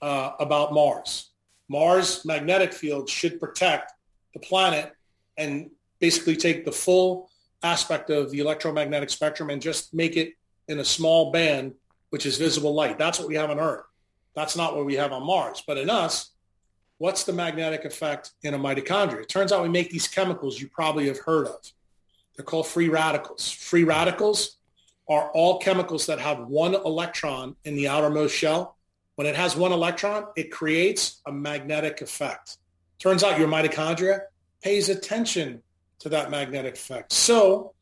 [0.02, 1.32] uh, about Mars.
[1.68, 3.94] Mars magnetic field should protect
[4.34, 4.94] the planet
[5.38, 7.30] and basically take the full
[7.64, 10.34] aspect of the electromagnetic spectrum and just make it
[10.68, 11.74] in a small band,
[12.10, 12.98] which is visible light.
[12.98, 13.86] That's what we have on Earth.
[14.36, 15.64] That's not what we have on Mars.
[15.66, 16.32] But in us,
[16.98, 19.22] what's the magnetic effect in a mitochondria?
[19.22, 21.72] It turns out we make these chemicals you probably have heard of.
[22.36, 23.50] They're called free radicals.
[23.50, 24.58] Free radicals
[25.08, 28.75] are all chemicals that have one electron in the outermost shell.
[29.16, 32.58] When it has one electron, it creates a magnetic effect.
[33.00, 34.22] Turns out your mitochondria
[34.62, 35.62] pays attention
[36.00, 37.14] to that magnetic effect.
[37.14, 37.74] So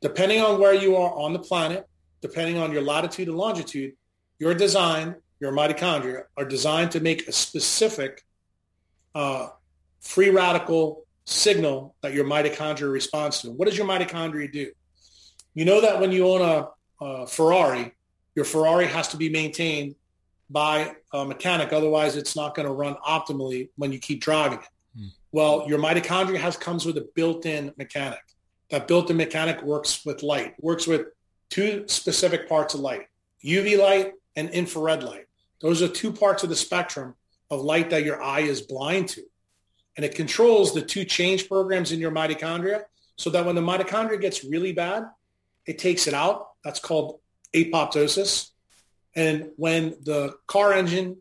[0.00, 1.86] depending on where you are on the planet,
[2.20, 3.94] depending on your latitude and longitude,
[4.38, 8.24] your design, your mitochondria are designed to make a specific
[9.14, 9.48] uh,
[10.00, 13.50] free radical signal that your mitochondria responds to.
[13.50, 14.70] What does your mitochondria do?
[15.54, 17.92] You know that when you own a, a Ferrari,
[18.34, 19.96] your Ferrari has to be maintained
[20.50, 21.72] by a mechanic.
[21.72, 24.68] Otherwise, it's not going to run optimally when you keep driving it.
[24.96, 25.06] Hmm.
[25.32, 28.20] Well, your mitochondria has comes with a built-in mechanic.
[28.70, 31.06] That built-in mechanic works with light, works with
[31.50, 33.06] two specific parts of light,
[33.44, 35.26] UV light and infrared light.
[35.60, 37.14] Those are two parts of the spectrum
[37.50, 39.22] of light that your eye is blind to.
[39.96, 42.84] And it controls the two change programs in your mitochondria
[43.16, 45.04] so that when the mitochondria gets really bad,
[45.66, 46.48] it takes it out.
[46.64, 47.20] That's called
[47.54, 48.50] apoptosis.
[49.20, 51.18] And when the car engine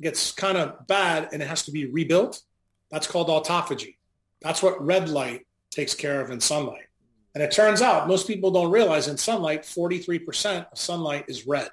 [0.00, 2.40] gets kind of bad and it has to be rebuilt,
[2.88, 3.96] that's called autophagy.
[4.42, 6.86] That's what red light takes care of in sunlight.
[7.34, 11.68] And it turns out most people don't realize in sunlight, 43% of sunlight is red.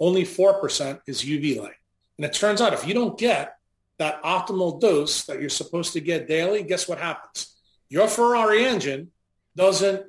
[0.00, 1.78] Only 4% is UV light.
[2.18, 3.58] And it turns out if you don't get
[3.98, 7.54] that optimal dose that you're supposed to get daily, guess what happens?
[7.88, 9.12] Your Ferrari engine
[9.54, 10.04] doesn't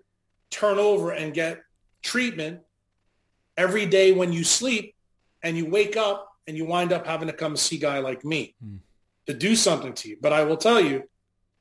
[0.50, 1.62] turn over and get
[2.02, 2.62] treatment
[3.58, 4.96] every day when you sleep
[5.44, 8.24] and you wake up and you wind up having to come see a guy like
[8.24, 8.56] me.
[8.64, 8.80] Mm.
[9.28, 10.18] to do something to you.
[10.22, 11.04] But I will tell you,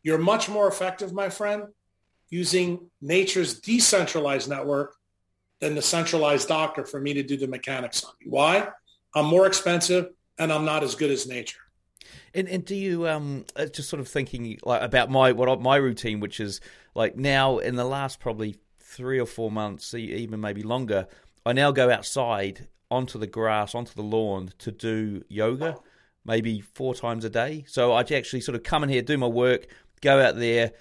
[0.02, 1.64] you're much more effective, my friend,
[2.30, 4.94] using nature's decentralized network
[5.60, 8.30] than the centralized doctor for me to do the mechanics on you.
[8.30, 8.68] Why?
[9.14, 11.58] I'm more expensive and I'm not as good as nature.
[12.34, 15.76] And, and do you um uh, just sort of thinking like about my what my
[15.76, 16.60] routine, which is
[16.94, 21.08] like now in the last probably three or four months, even maybe longer,
[21.46, 25.76] I now go outside onto the grass, onto the lawn to do yoga,
[26.24, 27.64] maybe four times a day.
[27.68, 29.68] So I actually sort of come in here, do my work,
[30.00, 30.72] go out there.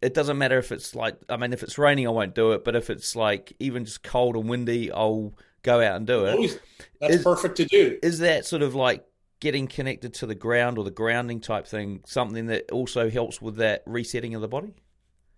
[0.00, 2.64] It doesn't matter if it's like, I mean, if it's raining, I won't do it.
[2.64, 6.60] But if it's like even just cold and windy, I'll go out and do it.
[7.00, 7.98] That's is, perfect to do.
[8.02, 9.04] Is that sort of like
[9.40, 13.56] getting connected to the ground or the grounding type thing something that also helps with
[13.56, 14.74] that resetting of the body?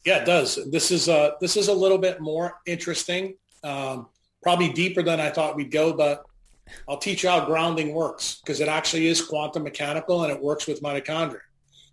[0.05, 0.59] Yeah, it does.
[0.71, 4.09] This is a this is a little bit more interesting, um,
[4.43, 6.25] probably deeper than I thought we'd go, but
[6.89, 10.67] I'll teach you how grounding works because it actually is quantum mechanical and it works
[10.67, 11.41] with mitochondria.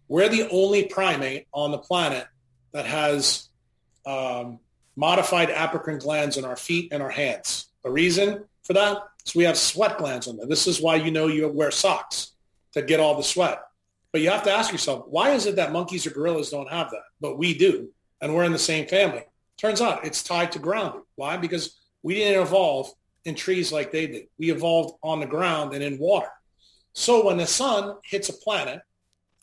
[0.08, 2.28] We're the only primate on the planet
[2.72, 3.50] that has
[4.06, 4.60] um,
[4.96, 7.68] modified apocrine glands in our feet and our hands.
[7.84, 10.48] The reason for that is we have sweat glands on there.
[10.48, 12.32] This is why you know you wear socks
[12.74, 13.62] to get all the sweat.
[14.12, 16.90] But you have to ask yourself, why is it that monkeys or gorillas don't have
[16.92, 17.90] that, but we do,
[18.22, 19.24] and we're in the same family?
[19.58, 21.04] Turns out it's tied to grounding.
[21.16, 21.38] Why?
[21.38, 22.90] Because we didn't evolve
[23.26, 24.28] in trees like they did.
[24.40, 26.32] We evolved on the ground and in water.
[26.94, 28.80] So when the sun hits a planet,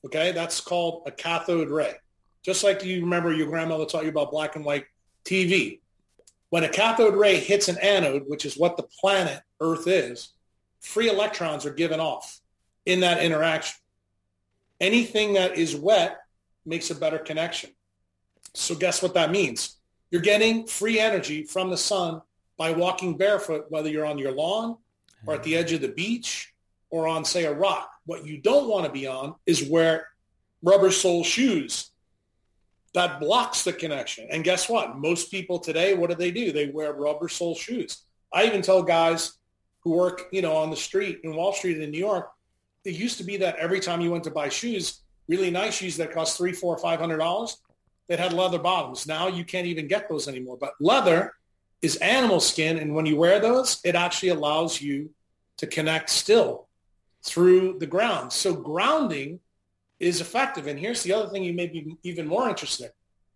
[0.07, 1.92] okay, that's called a cathode ray.
[2.42, 4.87] Just like you remember your grandmother taught you about black and white
[5.27, 5.81] TV.
[6.48, 10.31] When a cathode ray hits an anode, which is what the planet Earth is,
[10.81, 12.40] free electrons are given off
[12.87, 13.77] in that interaction.
[14.81, 16.16] Anything that is wet
[16.64, 17.72] makes a better connection.
[18.55, 19.77] So guess what that means?
[20.11, 22.22] You're getting free energy from the sun
[22.57, 24.77] by walking barefoot, whether you're on your lawn
[25.27, 26.53] or at the edge of the beach
[26.90, 27.90] or on, say, a rock.
[28.07, 30.09] What you don't want to be on is where
[30.62, 31.90] rubber sole shoes.
[32.93, 34.29] That blocks the connection.
[34.31, 34.97] And guess what?
[34.97, 36.53] Most people today, what do they do?
[36.53, 38.05] They wear rubber sole shoes.
[38.33, 39.33] I even tell guys
[39.83, 42.31] who work, you know, on the street in Wall Street in New York,
[42.85, 45.97] it used to be that every time you went to buy shoes, really nice shoes
[45.97, 47.57] that cost three, four, five hundred dollars,
[48.09, 49.07] that had leather bottoms.
[49.07, 50.59] Now you can't even get those anymore.
[50.61, 51.33] But leather
[51.85, 52.79] is animal skin.
[52.79, 55.11] And when you wear those, it actually allows you
[55.59, 56.66] to connect still
[57.23, 58.33] through the ground.
[58.33, 59.40] So grounding
[60.01, 60.66] is effective.
[60.66, 62.90] And here's the other thing you may be even more interested in.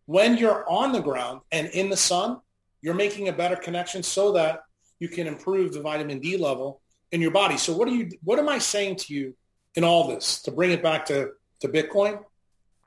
[0.07, 2.41] When you're on the ground and in the sun,
[2.81, 4.63] you're making a better connection so that
[4.99, 6.81] you can improve the vitamin D level
[7.13, 7.59] in your body.
[7.59, 9.35] So what are you what am I saying to you
[9.75, 12.25] in all this to bring it back to, to Bitcoin?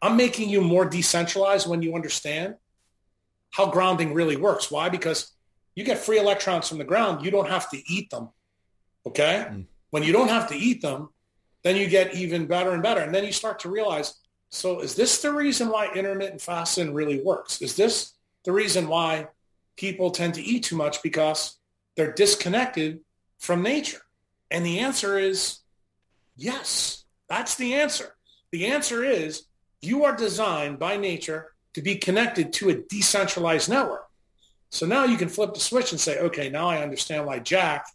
[0.01, 2.55] I'm making you more decentralized when you understand
[3.51, 4.71] how grounding really works.
[4.71, 4.89] Why?
[4.89, 5.30] Because
[5.75, 7.23] you get free electrons from the ground.
[7.23, 8.29] You don't have to eat them.
[9.05, 9.45] Okay.
[9.49, 9.65] Mm.
[9.89, 11.09] When you don't have to eat them,
[11.63, 13.01] then you get even better and better.
[13.01, 14.15] And then you start to realize,
[14.49, 17.61] so is this the reason why intermittent fasting really works?
[17.61, 19.27] Is this the reason why
[19.77, 21.57] people tend to eat too much because
[21.95, 23.01] they're disconnected
[23.37, 24.01] from nature?
[24.49, 25.59] And the answer is
[26.35, 27.05] yes.
[27.29, 28.15] That's the answer.
[28.51, 29.45] The answer is
[29.81, 34.10] you are designed by nature to be connected to a decentralized network.
[34.71, 37.85] So now you can flip the switch and say, okay, now I understand why Jack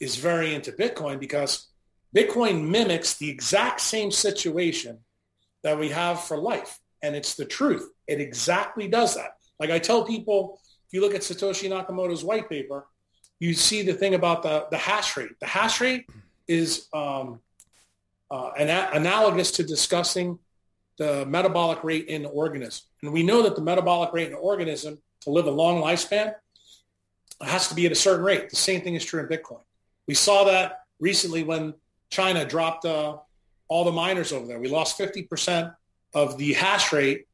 [0.00, 1.68] is very into Bitcoin because
[2.14, 4.98] Bitcoin mimics the exact same situation
[5.62, 6.78] that we have for life.
[7.00, 7.88] And it's the truth.
[8.08, 9.36] It exactly does that.
[9.60, 12.86] Like I tell people, if you look at Satoshi Nakamoto's white paper,
[13.38, 15.38] you see the thing about the, the hash rate.
[15.40, 16.06] The hash rate
[16.48, 17.40] is um,
[18.30, 20.40] uh, analogous to discussing
[20.98, 22.84] the metabolic rate in the organism.
[23.02, 26.28] And we know that the metabolic rate in the organism to live a long lifespan,
[27.40, 28.48] it has to be at a certain rate.
[28.48, 29.60] The same thing is true in Bitcoin.
[30.06, 31.74] We saw that recently when
[32.10, 33.16] China dropped uh,
[33.68, 34.60] all the miners over there.
[34.60, 35.74] We lost 50%
[36.14, 37.26] of the hash rate,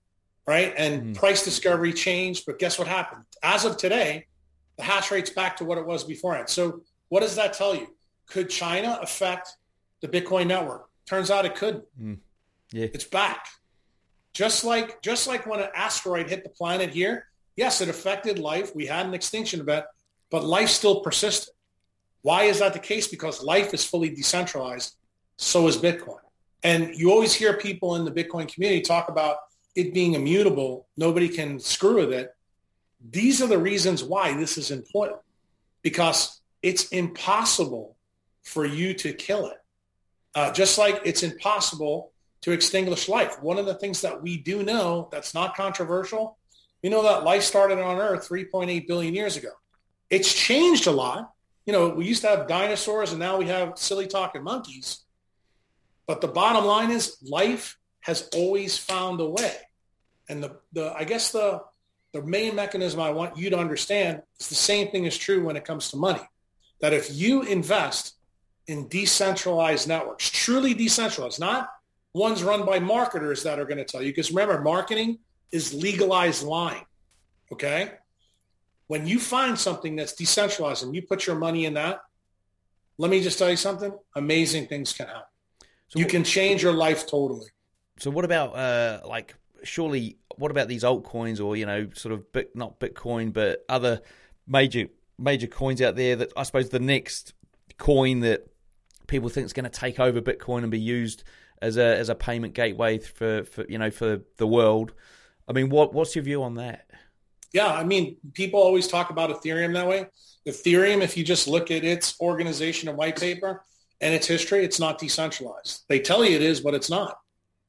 [0.47, 0.73] right?
[0.77, 1.13] And mm-hmm.
[1.13, 2.45] price discovery changed.
[2.47, 3.25] But guess what happened?
[3.43, 4.27] As of today,
[4.79, 6.49] the hash rate's back to what it was beforehand.
[6.49, 7.89] So what does that tell you?
[8.27, 9.51] Could China affect
[10.01, 10.89] the Bitcoin network?
[11.07, 11.83] Turns out it could.
[12.01, 12.19] Mm.
[12.73, 12.87] Yeah.
[12.95, 13.47] It's back.
[14.33, 18.75] Just like just like when an asteroid hit the planet here, yes, it affected life.
[18.75, 19.85] We had an extinction event,
[20.31, 21.55] but life still persisted.
[22.23, 23.09] Why is that the case?
[23.09, 24.97] Because life is fully decentralized.
[25.37, 26.21] So is Bitcoin.
[26.63, 29.37] And you always hear people in the Bitcoin community talk about
[29.75, 30.87] it being immutable.
[30.97, 32.35] Nobody can screw with it.
[33.11, 35.19] These are the reasons why this is important
[35.83, 37.97] because it's impossible
[38.45, 39.59] for you to kill it.
[40.35, 42.13] Uh, just like it's impossible
[42.43, 43.43] to extinguish life.
[43.43, 46.39] One of the things that we do know that's not controversial
[46.83, 49.51] we know that life started on Earth 3.8 billion years ago.
[50.11, 51.33] It's changed a lot.
[51.65, 55.03] You know, we used to have dinosaurs and now we have silly talking monkeys.
[56.07, 59.55] But the bottom line is life has always found a way.
[60.29, 61.63] And the, the I guess the
[62.13, 65.57] the main mechanism I want you to understand is the same thing is true when
[65.57, 66.21] it comes to money.
[66.81, 68.17] That if you invest
[68.67, 71.71] in decentralized networks, truly decentralized, not
[72.13, 75.21] ones run by marketers that are going to tell you, because remember, marketing
[75.53, 76.85] is legalized lying.
[77.53, 77.93] Okay?
[78.87, 82.01] When you find something that's decentralized and you put your money in that,
[82.99, 85.23] let me just tell you something, amazing things can happen.
[85.89, 87.49] So you can change your life totally.
[87.99, 89.35] So what about uh, like
[89.65, 94.01] surely what about these altcoins or you know sort of bit, not Bitcoin but other
[94.47, 94.87] major
[95.19, 97.35] major coins out there that I suppose the next
[97.79, 98.47] coin that
[99.07, 101.25] people think is going to take over Bitcoin and be used
[101.61, 104.93] as a as a payment gateway for, for you know for the world.
[105.53, 106.87] I mean, what what's your view on that?
[107.53, 110.07] Yeah, I mean, people always talk about Ethereum that way.
[110.49, 113.63] Ethereum, if you just look at its organization and white paper
[114.01, 115.83] and its history, it's not decentralized.
[115.89, 117.19] They tell you it is, but it's not.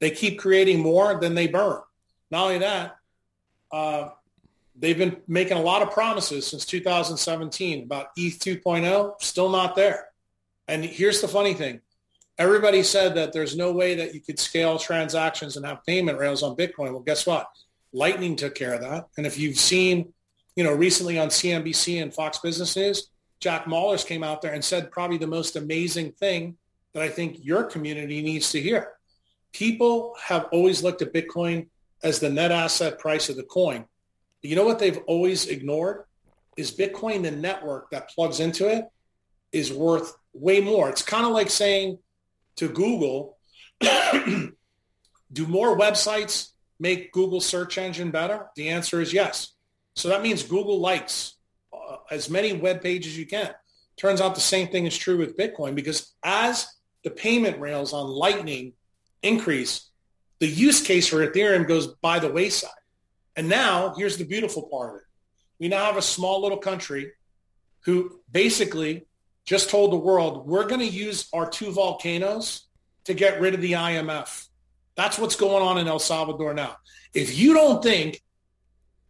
[0.00, 1.82] They keep creating more than they burn.
[2.30, 2.96] Not only that,
[3.70, 4.08] uh,
[4.74, 10.08] they've been making a lot of promises since 2017 about ETH 2.0, still not there.
[10.68, 11.82] And here's the funny thing.
[12.38, 16.42] Everybody said that there's no way that you could scale transactions and have payment rails
[16.42, 16.90] on Bitcoin.
[16.92, 17.46] Well, guess what?
[17.94, 19.06] Lightning took care of that.
[19.16, 20.12] And if you've seen,
[20.56, 24.64] you know, recently on CNBC and Fox Business News, Jack Mallers came out there and
[24.64, 26.56] said probably the most amazing thing
[26.92, 28.92] that I think your community needs to hear.
[29.52, 31.68] People have always looked at Bitcoin
[32.02, 33.84] as the net asset price of the coin.
[34.42, 36.04] But you know what they've always ignored?
[36.56, 38.86] Is Bitcoin, the network that plugs into it,
[39.52, 40.88] is worth way more.
[40.88, 41.98] It's kind of like saying
[42.56, 43.38] to Google,
[43.80, 48.48] do more websites make Google search engine better?
[48.56, 49.52] The answer is yes.
[49.96, 51.34] So that means Google likes
[51.72, 53.50] uh, as many web pages you can.
[53.96, 56.66] Turns out the same thing is true with Bitcoin because as
[57.04, 58.72] the payment rails on Lightning
[59.22, 59.90] increase,
[60.40, 62.70] the use case for Ethereum goes by the wayside.
[63.36, 65.06] And now here's the beautiful part of it.
[65.60, 67.12] We now have a small little country
[67.80, 69.06] who basically
[69.44, 72.66] just told the world, we're going to use our two volcanoes
[73.04, 74.48] to get rid of the IMF.
[74.96, 76.76] That's what's going on in El Salvador now.
[77.12, 78.22] If you don't think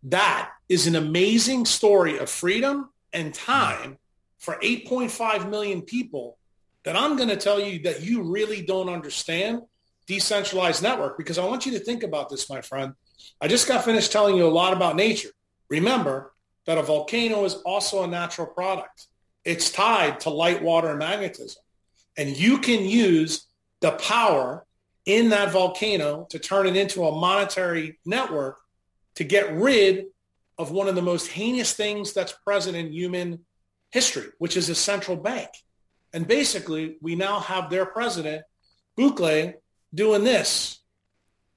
[0.04, 3.98] that is an amazing story of freedom and time
[4.38, 6.38] for 8.5 million people,
[6.84, 9.62] then I'm going to tell you that you really don't understand
[10.06, 12.92] decentralized network because I want you to think about this, my friend.
[13.40, 15.30] I just got finished telling you a lot about nature.
[15.70, 16.32] Remember
[16.66, 19.06] that a volcano is also a natural product.
[19.44, 21.62] It's tied to light, water, and magnetism.
[22.16, 23.46] And you can use
[23.80, 24.64] the power
[25.06, 28.58] in that volcano to turn it into a monetary network
[29.16, 30.06] to get rid
[30.58, 33.44] of one of the most heinous things that's present in human
[33.90, 35.50] history, which is a central bank.
[36.12, 38.44] And basically, we now have their president,
[38.98, 39.54] Bukele,
[39.94, 40.80] doing this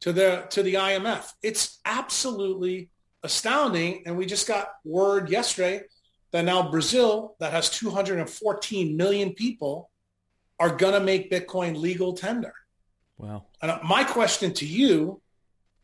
[0.01, 1.31] to the to the IMF.
[1.41, 2.89] It's absolutely
[3.23, 4.03] astounding.
[4.05, 5.81] And we just got word yesterday
[6.31, 9.89] that now Brazil, that has 214 million people,
[10.59, 12.53] are going to make Bitcoin legal tender.
[13.17, 13.45] Wow.
[13.61, 15.21] And my question to you,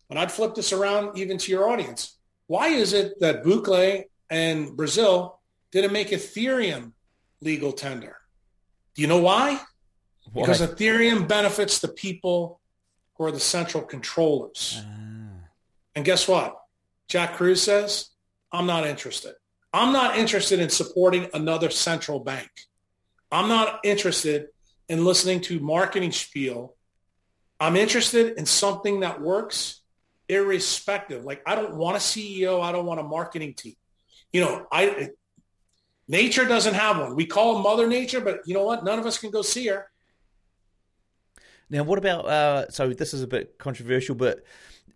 [0.10, 2.18] and I'd flip this around even to your audience,
[2.48, 5.40] why is it that Bukele and Brazil
[5.72, 6.92] didn't make Ethereum
[7.42, 8.18] legal tender?
[8.96, 9.60] Do you know why?
[10.32, 10.42] why?
[10.42, 12.60] Because Ethereum benefits the people
[13.16, 14.82] who are the central controllers.
[14.86, 15.48] Ah.
[15.96, 16.58] And guess what?
[17.08, 18.10] Jack Kruse says,
[18.52, 19.36] I'm not interested.
[19.74, 22.50] I'm not interested in supporting another central bank.
[23.32, 24.48] I'm not interested
[24.88, 26.76] in listening to marketing spiel.
[27.60, 29.82] I'm interested in something that works
[30.30, 31.24] irrespective.
[31.24, 32.62] Like I don't want a CEO.
[32.62, 33.76] I don't want a marketing team.
[34.32, 35.10] You know, I
[36.08, 37.16] nature doesn't have one.
[37.16, 38.84] We call Mother Nature, but you know what?
[38.84, 39.88] None of us can go see her.
[41.70, 42.26] Now, what about?
[42.26, 44.44] Uh, so this is a bit controversial, but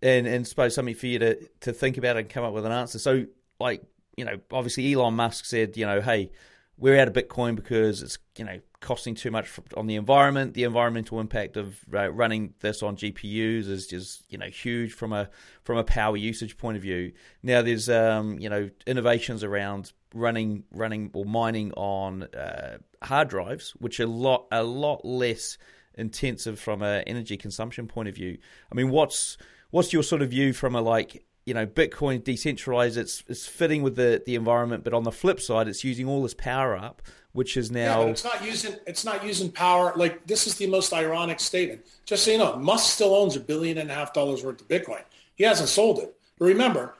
[0.02, 2.72] and and suppose something for you to to think about and come up with an
[2.72, 3.00] answer.
[3.00, 3.26] So,
[3.60, 3.82] like
[4.15, 6.32] you know, obviously Elon Musk said, you know, hey,
[6.78, 10.54] we're out of Bitcoin because it's you know costing too much on the environment.
[10.54, 15.13] The environmental impact of uh, running this on GPUs is just you know huge from
[15.13, 15.30] a
[15.63, 17.13] from a power usage point of view.
[17.42, 23.71] Now there's um, you know innovations around running running or mining on uh, hard drives,
[23.71, 25.58] which are a lot a lot less
[25.96, 28.38] intensive from an energy consumption point of view.
[28.71, 29.38] I mean, what's
[29.71, 33.81] what's your sort of view from a like you know, Bitcoin decentralized, it's it's fitting
[33.81, 37.02] with the, the environment, but on the flip side, it's using all this power up,
[37.31, 39.93] which is now yeah, it's not using it's not using power.
[39.95, 41.85] Like this is the most ironic statement.
[42.06, 44.67] Just so you know, Musk still owns a billion and a half dollars worth of
[44.67, 45.04] Bitcoin.
[45.35, 46.13] He hasn't sold it.
[46.37, 46.95] But remember,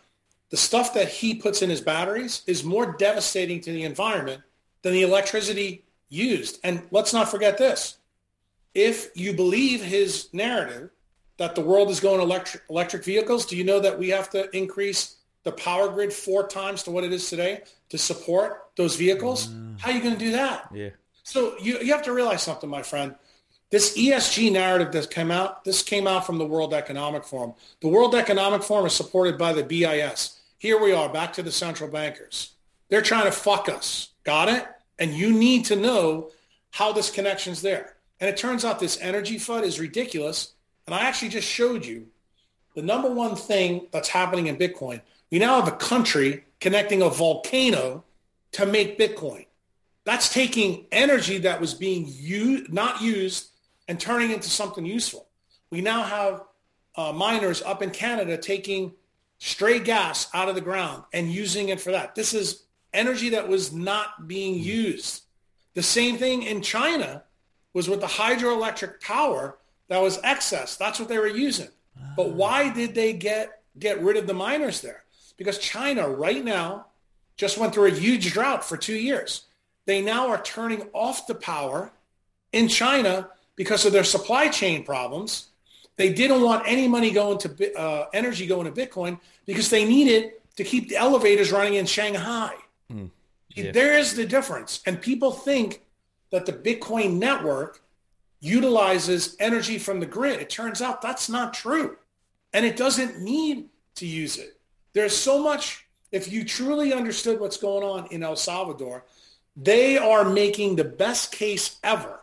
[0.49, 4.41] the stuff that he puts in his batteries is more devastating to the environment
[4.81, 6.59] than the electricity used.
[6.63, 7.97] And let's not forget this.
[8.73, 10.91] if you believe his narrative
[11.38, 14.55] that the world is going electric, electric vehicles, do you know that we have to
[14.55, 19.47] increase the power grid four times to what it is today to support those vehicles?
[19.47, 19.79] Mm.
[19.79, 20.69] How are you going to do that?
[20.73, 20.89] Yeah.
[21.23, 23.15] So you, you have to realize something, my friend.
[23.69, 27.53] This ESG narrative that came out, this came out from the World Economic Forum.
[27.81, 30.39] The World Economic Forum is supported by the BIS.
[30.57, 32.53] Here we are, back to the central bankers.
[32.89, 34.09] They're trying to fuck us.
[34.23, 34.65] Got it?
[34.97, 36.31] And you need to know
[36.71, 37.97] how this connection's there.
[38.19, 40.53] And it turns out this energy FUD is ridiculous.
[40.88, 42.07] And I actually just showed you
[42.75, 45.01] the number one thing that's happening in Bitcoin.
[45.29, 48.05] We now have a country connecting a volcano
[48.53, 49.45] to make Bitcoin.
[50.05, 53.49] That's taking energy that was being used, not used
[53.89, 55.27] and turning into something useful.
[55.69, 56.43] We now have
[56.95, 58.93] uh, miners up in Canada taking
[59.39, 62.15] stray gas out of the ground and using it for that.
[62.15, 62.63] This is
[62.93, 65.23] energy that was not being used.
[65.73, 67.23] The same thing in China
[67.73, 69.57] was with the hydroelectric power
[69.89, 70.75] that was excess.
[70.77, 71.69] That's what they were using.
[72.15, 75.03] But why did they get get rid of the miners there?
[75.38, 76.88] Because China right now
[77.35, 79.45] just went through a huge drought for two years.
[79.85, 81.91] They now are turning off the power
[82.51, 85.49] in China because of their supply chain problems.
[85.95, 90.33] They didn't want any money going to uh, energy going to Bitcoin because they needed
[90.57, 92.53] to keep the elevators running in Shanghai.
[92.91, 93.09] Mm,
[93.49, 93.71] yeah.
[93.71, 94.81] There is the difference.
[94.85, 95.81] And people think
[96.31, 97.81] that the Bitcoin network
[98.39, 100.39] utilizes energy from the grid.
[100.39, 101.97] It turns out that's not true.
[102.53, 104.57] And it doesn't need to use it.
[104.93, 109.05] There's so much, if you truly understood what's going on in El Salvador,
[109.55, 112.19] they are making the best case ever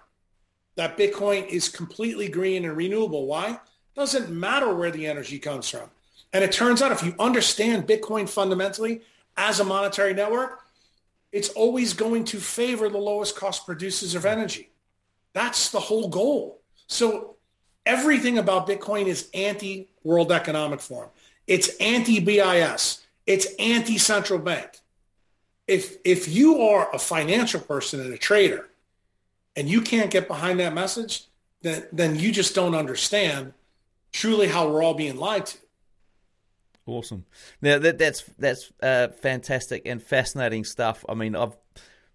[0.77, 3.27] that Bitcoin is completely green and renewable.
[3.27, 3.61] Why?
[3.95, 5.91] Doesn't matter where the energy comes from.
[6.33, 9.03] And it turns out if you understand Bitcoin fundamentally
[9.37, 10.61] as a monetary network,
[11.31, 14.71] it's always going to favor the lowest cost producers of energy.
[15.35, 16.63] That's the whole goal.
[16.87, 17.37] So
[17.85, 21.11] everything about Bitcoin is anti-World Economic Forum.
[21.47, 23.05] It's anti-BIS.
[23.27, 24.71] It's anti-central bank.
[25.67, 28.69] If, if you are a financial person and a trader
[29.57, 31.25] and you can't get behind that message,
[31.63, 33.53] then, then you just don't understand
[34.13, 35.59] truly how we're all being lied to.
[36.87, 37.25] Awesome.
[37.63, 41.03] Now that that's that's uh, fantastic and fascinating stuff.
[41.09, 41.57] I mean, I've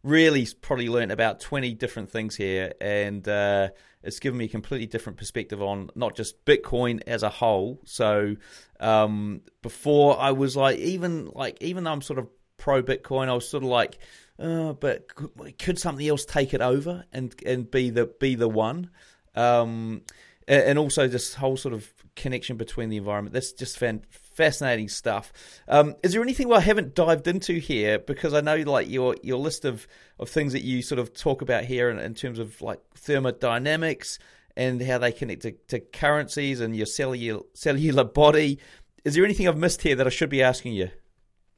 [0.04, 3.70] really probably learned about twenty different things here, and uh,
[4.04, 7.82] it's given me a completely different perspective on not just Bitcoin as a whole.
[7.86, 8.36] So
[8.80, 12.28] um, before I was like, even like even though I'm sort of
[12.58, 13.98] pro Bitcoin, I was sort of like,
[14.38, 18.50] uh, but could, could, something else take it over and and be the be the
[18.50, 18.90] one?
[19.36, 20.02] Um,
[20.48, 23.34] and also this whole sort of connection between the environment.
[23.34, 24.04] That's just fan-
[24.40, 25.34] fascinating stuff.
[25.68, 28.00] Um, is there anything I haven't dived into here?
[28.00, 29.86] Because I know like your your list of,
[30.18, 34.18] of things that you sort of talk about here in, in terms of like thermodynamics
[34.56, 38.60] and how they connect to, to currencies and your cellular cellular body.
[39.04, 40.90] Is there anything I've missed here that I should be asking you?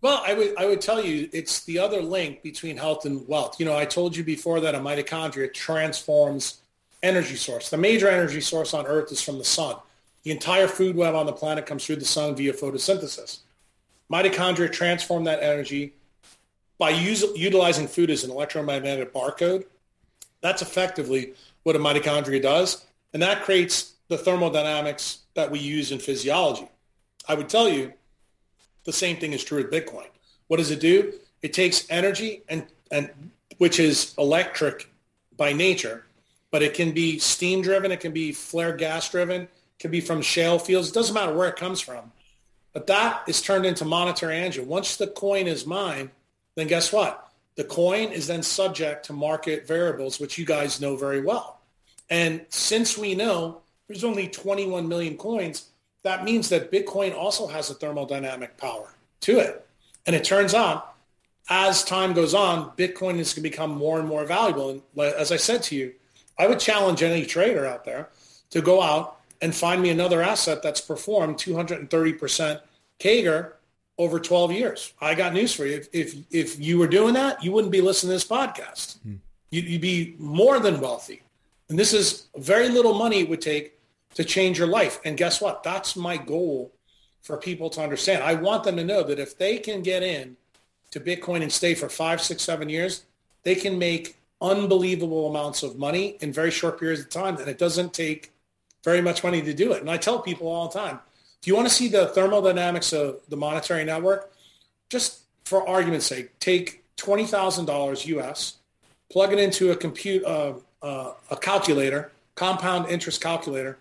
[0.01, 3.59] Well, I would I would tell you it's the other link between health and wealth.
[3.59, 6.63] You know, I told you before that a mitochondria transforms
[7.03, 7.69] energy source.
[7.69, 9.75] The major energy source on Earth is from the sun.
[10.23, 13.39] The entire food web on the planet comes through the sun via photosynthesis.
[14.11, 15.93] Mitochondria transform that energy
[16.77, 19.65] by utilizing food as an electromagnetic barcode.
[20.41, 22.85] That's effectively what a mitochondria does.
[23.13, 26.67] And that creates the thermodynamics that we use in physiology.
[27.27, 27.93] I would tell you
[28.83, 30.07] the same thing is true with Bitcoin.
[30.47, 31.13] What does it do?
[31.41, 33.09] It takes energy and, and
[33.57, 34.89] which is electric
[35.37, 36.05] by nature,
[36.51, 39.47] but it can be steam driven, it can be flare gas driven,
[39.81, 40.89] can be from shale fields.
[40.89, 42.11] It doesn't matter where it comes from.
[42.71, 44.61] But that is turned into monetary energy.
[44.61, 46.11] Once the coin is mined,
[46.55, 47.27] then guess what?
[47.55, 51.59] The coin is then subject to market variables, which you guys know very well.
[52.09, 55.65] And since we know there's only 21 million coins,
[56.03, 59.67] that means that Bitcoin also has a thermodynamic power to it.
[60.05, 60.93] And it turns out,
[61.49, 64.69] as time goes on, Bitcoin is going to become more and more valuable.
[64.69, 65.93] And as I said to you,
[66.37, 68.09] I would challenge any trader out there
[68.51, 72.61] to go out and find me another asset that's performed 230%
[72.99, 73.53] CAGR
[73.97, 74.93] over 12 years.
[75.01, 75.77] I got news for you.
[75.77, 78.99] If, if, if you were doing that, you wouldn't be listening to this podcast.
[79.01, 79.15] Hmm.
[79.49, 81.23] You'd, you'd be more than wealthy.
[81.69, 83.77] And this is very little money it would take
[84.15, 84.99] to change your life.
[85.05, 85.63] And guess what?
[85.63, 86.71] That's my goal
[87.21, 88.23] for people to understand.
[88.23, 90.35] I want them to know that if they can get in
[90.91, 93.05] to Bitcoin and stay for five, six, seven years,
[93.43, 97.37] they can make unbelievable amounts of money in very short periods of time.
[97.37, 98.31] And it doesn't take
[98.83, 99.81] very much money to do it.
[99.81, 100.99] And I tell people all the time,
[101.41, 104.31] if you want to see the thermodynamics of the monetary network,
[104.89, 108.57] just for argument's sake, take $20,000 US,
[109.11, 113.77] plug it into a compute, uh, uh, a calculator, compound interest calculator,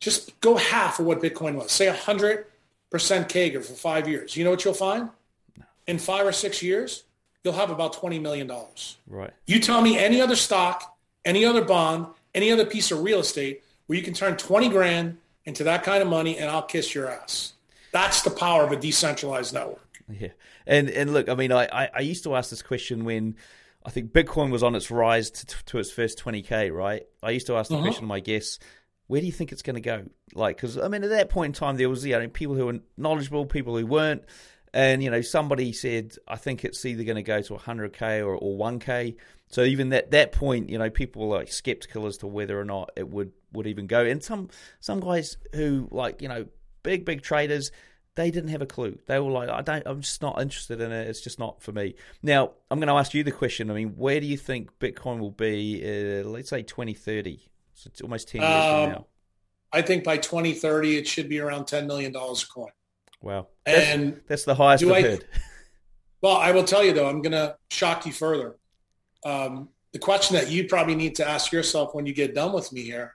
[0.00, 1.70] just go half of what Bitcoin was.
[1.70, 2.44] Say 100%
[2.92, 4.36] CAGR for five years.
[4.36, 5.08] You know what you'll find?
[5.86, 7.04] In five or six years,
[7.42, 8.50] you'll have about $20 million.
[9.06, 9.32] Right.
[9.46, 13.62] You tell me any other stock, any other bond, any other piece of real estate
[13.86, 17.10] where you can turn 20 grand into that kind of money and I'll kiss your
[17.10, 17.52] ass.
[17.92, 19.80] That's the power of a decentralized network.
[20.08, 20.28] Yeah.
[20.66, 23.36] And and look, I mean, I, I, I used to ask this question when
[23.84, 27.02] I think Bitcoin was on its rise to, to its first 20K, right?
[27.22, 27.84] I used to ask the uh-huh.
[27.84, 28.58] question to my guests,
[29.06, 30.04] where do you think it's going to go?
[30.34, 32.66] Like, because, I mean, at that point in time, there was, you know, people who
[32.66, 34.24] were knowledgeable, people who weren't.
[34.72, 38.34] And, you know, somebody said, I think it's either going to go to 100K or,
[38.34, 39.16] or 1K.
[39.54, 42.64] So even at that point, you know, people were like skeptical as to whether or
[42.64, 44.04] not it would, would even go.
[44.04, 44.48] And some
[44.80, 46.46] some guys who, like, you know,
[46.82, 47.70] big, big traders,
[48.16, 48.98] they didn't have a clue.
[49.06, 51.06] They were like, I don't, I'm just not interested in it.
[51.06, 51.94] It's just not for me.
[52.20, 53.70] Now, I'm going to ask you the question.
[53.70, 57.48] I mean, where do you think Bitcoin will be, uh, let's say 2030?
[57.74, 59.06] So it's almost 10 years um, from now.
[59.72, 62.72] I think by 2030, it should be around $10 million a coin.
[63.22, 63.46] Wow.
[63.64, 65.28] That's, and that's the highest I've I, heard.
[66.22, 68.56] Well, I will tell you, though, I'm going to shock you further.
[69.24, 72.72] Um, the question that you probably need to ask yourself when you get done with
[72.72, 73.14] me here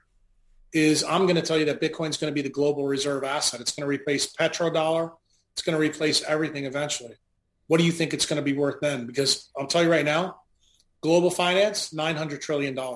[0.72, 3.24] is I'm going to tell you that Bitcoin is going to be the global reserve
[3.24, 3.60] asset.
[3.60, 5.12] It's going to replace petrodollar.
[5.52, 7.14] It's going to replace everything eventually.
[7.66, 9.06] What do you think it's going to be worth then?
[9.06, 10.40] Because I'll tell you right now,
[11.00, 12.78] global finance, $900 trillion.
[12.78, 12.94] Uh,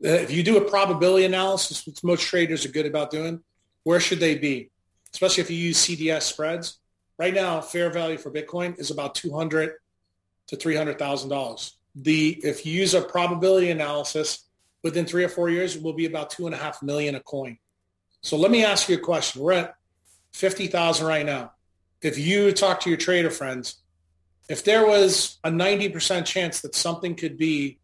[0.00, 3.40] if you do a probability analysis, which most traders are good about doing,
[3.84, 4.70] where should they be?
[5.12, 6.78] Especially if you use CDS spreads.
[7.18, 9.72] Right now, fair value for Bitcoin is about 200
[10.48, 11.72] to $300,000.
[11.94, 14.48] The, if you use a probability analysis,
[14.82, 17.20] within three or four years, it will be about two and a half million a
[17.20, 17.58] coin.
[18.22, 19.42] So let me ask you a question.
[19.42, 19.74] We're at
[20.32, 21.52] 50,000 right now.
[22.02, 23.76] If you talk to your trader friends,
[24.48, 27.78] if there was a 90% chance that something could be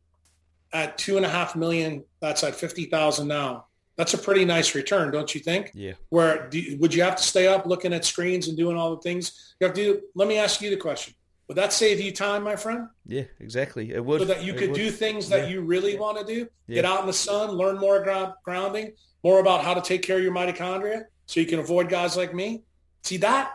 [0.73, 3.67] at two and a half million, that's at 50,000 now.
[3.97, 5.71] That's a pretty nice return, don't you think?
[5.73, 5.93] Yeah.
[6.09, 9.03] Where do, would you have to stay up looking at screens and doing all the
[9.03, 10.01] things you have to do?
[10.17, 11.15] Let me ask you the question.
[11.49, 12.89] Would that save you time, my friend?
[13.07, 13.93] Yeah, exactly.
[13.93, 14.21] It would.
[14.21, 15.49] So that you could do things that yeah.
[15.49, 16.49] you really want to do.
[16.67, 16.77] Yeah.
[16.77, 18.03] Get out in the sun, learn more
[18.45, 18.93] grounding,
[19.23, 22.35] more about how to take care of your mitochondria so you can avoid guys like
[22.35, 22.63] me.
[23.03, 23.53] See that?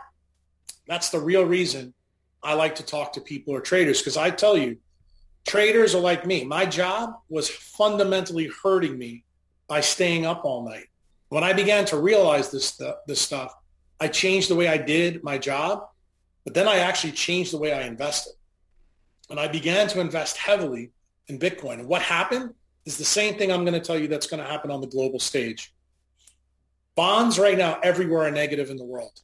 [0.86, 1.92] That's the real reason
[2.42, 4.78] I like to talk to people or traders because I tell you,
[5.46, 6.44] traders are like me.
[6.44, 9.24] My job was fundamentally hurting me
[9.66, 10.86] by staying up all night.
[11.28, 13.54] When I began to realize this, this stuff,
[14.00, 15.89] I changed the way I did my job
[16.50, 18.32] but then I actually changed the way I invested.
[19.30, 20.90] And I began to invest heavily
[21.28, 21.74] in Bitcoin.
[21.74, 24.50] And what happened is the same thing I'm going to tell you that's going to
[24.50, 25.72] happen on the global stage.
[26.96, 29.20] Bonds right now everywhere are negative in the world.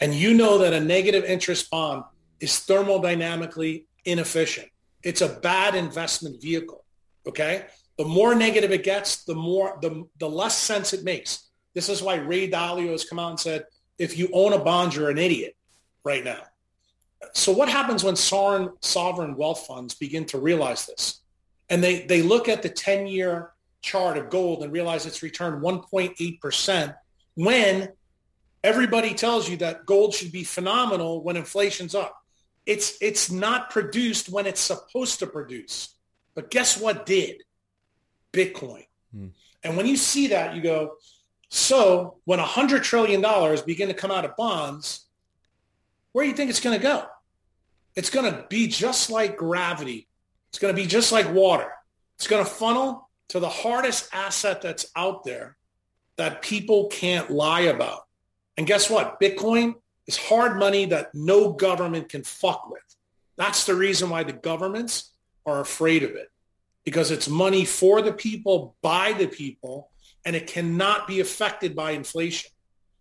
[0.00, 2.02] And you know that a negative interest bond
[2.40, 4.66] is thermodynamically inefficient.
[5.04, 6.84] It's a bad investment vehicle.
[7.24, 7.66] Okay.
[7.98, 11.50] The more negative it gets, the more the, the less sense it makes.
[11.72, 13.66] This is why Ray Dalio has come out and said,
[13.96, 15.54] if you own a bond, you're an idiot
[16.02, 16.42] right now
[17.34, 21.20] so what happens when sovereign, sovereign wealth funds begin to realize this?
[21.68, 23.50] And they, they look at the 10-year
[23.82, 26.96] chart of gold and realize it's returned 1.8%
[27.34, 27.88] when
[28.62, 32.16] everybody tells you that gold should be phenomenal when inflation's up.
[32.66, 35.96] It's, it's not produced when it's supposed to produce.
[36.34, 37.42] But guess what did?
[38.32, 38.86] Bitcoin.
[39.12, 39.28] Hmm.
[39.62, 40.94] And when you see that, you go,
[41.48, 43.20] so when $100 trillion
[43.66, 45.06] begin to come out of bonds,
[46.12, 47.06] where do you think it's going to go?
[47.96, 50.08] It's going to be just like gravity.
[50.50, 51.72] It's going to be just like water.
[52.16, 55.56] It's going to funnel to the hardest asset that's out there
[56.16, 58.00] that people can't lie about.
[58.56, 59.20] And guess what?
[59.20, 59.74] Bitcoin
[60.06, 62.82] is hard money that no government can fuck with.
[63.36, 65.12] That's the reason why the governments
[65.46, 66.30] are afraid of it
[66.84, 69.90] because it's money for the people, by the people,
[70.24, 72.50] and it cannot be affected by inflation.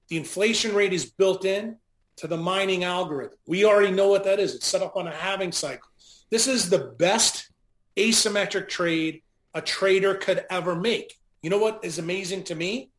[0.07, 1.77] The inflation rate is built in
[2.17, 3.37] to the mining algorithm.
[3.47, 4.55] We already know what that is.
[4.55, 5.89] It's set up on a halving cycle.
[6.29, 7.49] This is the best
[7.95, 9.21] asymmetric trade
[9.53, 11.17] a trader could ever make.
[11.41, 12.89] You know what is amazing to me?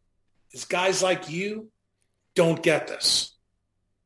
[0.53, 1.71] Is guys like you
[2.35, 3.35] don't get this.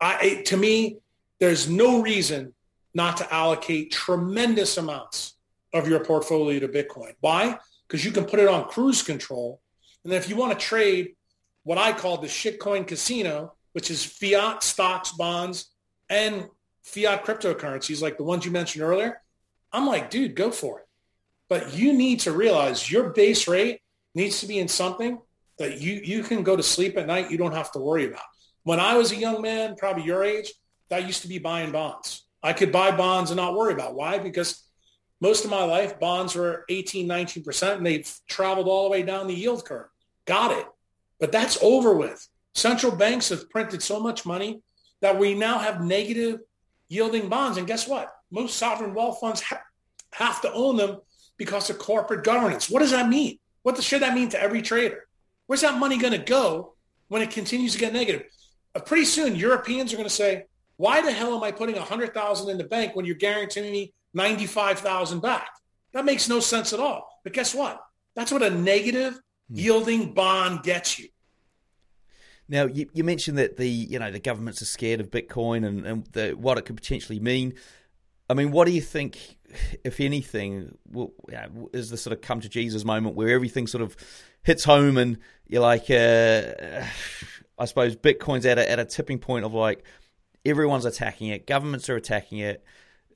[0.00, 0.98] I, to me,
[1.40, 2.54] there's no reason
[2.94, 5.34] not to allocate tremendous amounts
[5.72, 7.14] of your portfolio to Bitcoin.
[7.20, 7.59] Why?
[7.86, 9.61] Because you can put it on cruise control.
[10.04, 11.14] And then if you want to trade
[11.64, 15.70] what I call the shitcoin casino, which is fiat stocks, bonds,
[16.08, 16.48] and
[16.82, 19.20] fiat cryptocurrencies like the ones you mentioned earlier,
[19.72, 20.86] I'm like, dude, go for it.
[21.48, 23.80] But you need to realize your base rate
[24.14, 25.20] needs to be in something
[25.58, 27.30] that you, you can go to sleep at night.
[27.30, 28.22] You don't have to worry about.
[28.64, 30.52] When I was a young man, probably your age,
[30.90, 32.26] that used to be buying bonds.
[32.42, 33.94] I could buy bonds and not worry about.
[33.94, 34.18] Why?
[34.18, 34.64] Because
[35.20, 39.26] most of my life, bonds were 18, 19%, and they've traveled all the way down
[39.26, 39.88] the yield curve.
[40.26, 40.66] Got it.
[41.18, 42.26] But that's over with.
[42.59, 44.62] Central banks have printed so much money
[45.00, 46.40] that we now have negative
[46.88, 47.56] yielding bonds.
[47.56, 48.12] And guess what?
[48.30, 49.62] Most sovereign wealth funds ha-
[50.12, 50.98] have to own them
[51.36, 52.68] because of corporate governance.
[52.68, 53.38] What does that mean?
[53.62, 55.06] What the, should that mean to every trader?
[55.46, 56.74] Where's that money going to go
[57.09, 58.24] when it continues to get negative?
[58.74, 60.44] Uh, pretty soon, Europeans are going to say,
[60.76, 65.20] why the hell am I putting 100000 in the bank when you're guaranteeing me 95,000
[65.20, 65.48] back.
[65.92, 67.09] That makes no sense at all.
[67.24, 67.80] But guess what?
[68.16, 69.59] That's what a negative hmm.
[69.59, 71.09] yielding bond gets you.
[72.49, 75.86] Now, you, you, mentioned that the you know the governments are scared of Bitcoin and,
[75.86, 77.55] and the, what it could potentially mean.
[78.30, 79.36] I mean, what do you think,
[79.84, 81.14] if anything, will,
[81.72, 83.96] is the sort of come to Jesus moment where everything sort of
[84.42, 86.84] hits home and you're like, uh,
[87.59, 89.82] I suppose Bitcoin's at a, at a tipping point of like
[90.44, 92.62] everyone's attacking it, governments are attacking it,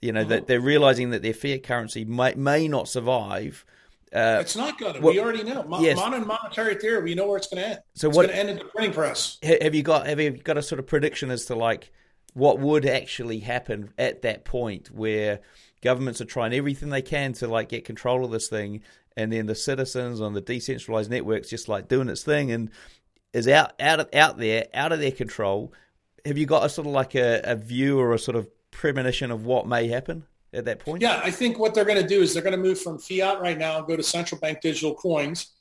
[0.00, 3.64] you know, that they're realizing that their fiat currency may, may not survive.
[4.12, 5.00] Uh, it's not going to.
[5.00, 5.62] Well, we already know.
[5.62, 5.96] Mo- yes.
[5.96, 7.78] Modern monetary theory, we know where it's going to end.
[7.94, 9.38] So it's what, going to end in the printing press.
[9.42, 11.90] Have you got have you got a sort of prediction as to like
[12.34, 15.40] what would actually happen at that point where
[15.82, 18.82] governments are trying everything they can to like get control of this thing,
[19.16, 22.70] and then the citizens on the decentralized networks just like doing its thing and
[23.32, 25.72] is out out of, out there out of their control.
[26.26, 29.30] Have you got a sort of like a, a view or a sort of premonition
[29.30, 31.02] of what may happen at that point?
[31.02, 33.40] Yeah, I think what they're going to do is they're going to move from fiat
[33.40, 35.52] right now, go to central bank digital coins.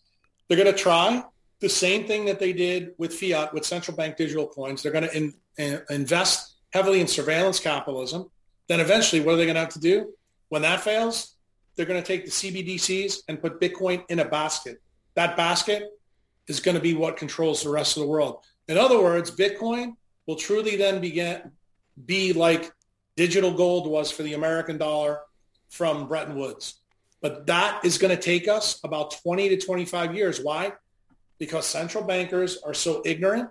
[0.48, 1.24] They're going to try
[1.60, 4.84] the same thing that they did with fiat with central bank digital coins.
[4.84, 8.30] They're going to in, in, invest heavily in surveillance capitalism.
[8.68, 10.14] Then eventually, what are they going to have to do?
[10.50, 11.36] When that fails,
[11.76, 14.82] they're going to take the CBDCs and put Bitcoin in a basket.
[15.16, 15.90] That basket
[16.48, 18.40] is going to be what controls the rest of the world.
[18.68, 21.52] In other words, Bitcoin will truly then begin
[22.06, 22.72] be like
[23.16, 25.22] digital gold was for the American dollar
[25.70, 26.76] from Bretton Woods.
[27.22, 30.40] But that is going to take us about 20 to 25 years.
[30.42, 30.74] Why?
[31.38, 33.50] Because central bankers are so ignorant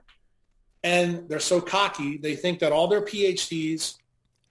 [0.82, 2.16] and they're so cocky.
[2.16, 3.96] They think that all their PhDs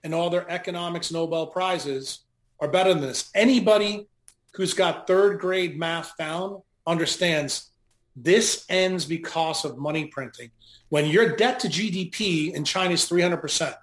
[0.02, 2.20] and all their economics Nobel prizes
[2.60, 3.30] are better than this.
[3.34, 4.06] Anybody
[4.54, 7.70] who's got third grade math down understands
[8.16, 10.50] this ends because of money printing.
[10.88, 13.74] When your debt to GDP in China is 300%,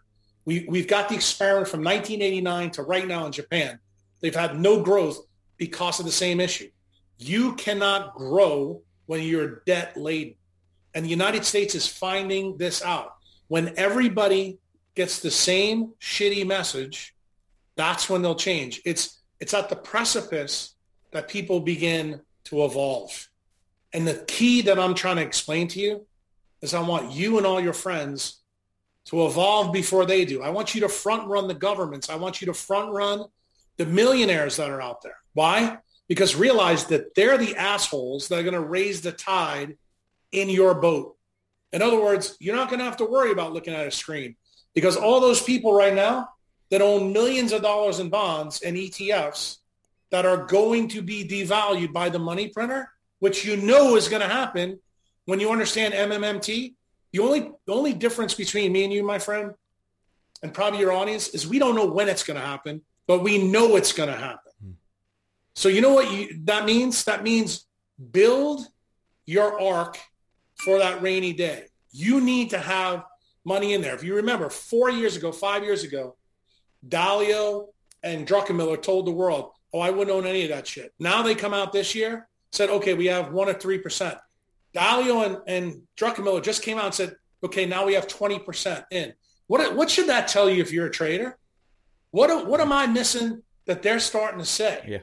[0.47, 3.79] we, we've got the experiment from 1989 to right now in Japan.
[4.21, 5.19] They've had no growth
[5.57, 6.69] because of the same issue.
[7.17, 10.35] You cannot grow when you're debt laden.
[10.95, 13.15] And the United States is finding this out.
[13.49, 14.59] When everybody
[14.95, 17.13] gets the same shitty message,
[17.75, 18.81] that's when they'll change.
[18.85, 20.75] It's it's at the precipice
[21.11, 23.29] that people begin to evolve.
[23.93, 26.07] And the key that I'm trying to explain to you
[26.61, 28.41] is I want you and all your friends
[29.07, 30.43] to evolve before they do.
[30.43, 32.09] I want you to front run the governments.
[32.09, 33.25] I want you to front run
[33.77, 35.17] the millionaires that are out there.
[35.33, 35.77] Why?
[36.07, 39.77] Because realize that they're the assholes that are going to raise the tide
[40.31, 41.15] in your boat.
[41.71, 44.35] In other words, you're not going to have to worry about looking at a screen
[44.73, 46.29] because all those people right now
[46.69, 49.57] that own millions of dollars in bonds and ETFs
[50.11, 52.89] that are going to be devalued by the money printer,
[53.19, 54.79] which you know is going to happen
[55.25, 56.73] when you understand MMMT,
[57.11, 59.53] the only the only difference between me and you, my friend,
[60.43, 63.43] and probably your audience, is we don't know when it's going to happen, but we
[63.43, 64.51] know it's going to happen.
[64.61, 64.71] Hmm.
[65.55, 67.05] So you know what you, that means?
[67.05, 67.65] That means
[68.11, 68.61] build
[69.25, 69.97] your ark
[70.63, 71.67] for that rainy day.
[71.91, 73.03] You need to have
[73.45, 73.95] money in there.
[73.95, 76.17] If you remember, four years ago, five years ago,
[76.87, 77.67] Dalio
[78.03, 81.33] and Druckenmiller told the world, "Oh, I wouldn't own any of that shit." Now they
[81.33, 84.17] come out this year, said, "Okay, we have one or three percent."
[84.77, 89.13] Dalio and, and Druckenmiller just came out and said, okay, now we have 20% in.
[89.47, 91.37] What, what should that tell you if you're a trader?
[92.11, 94.83] What, what am I missing that they're starting to say?
[94.87, 94.99] Yeah.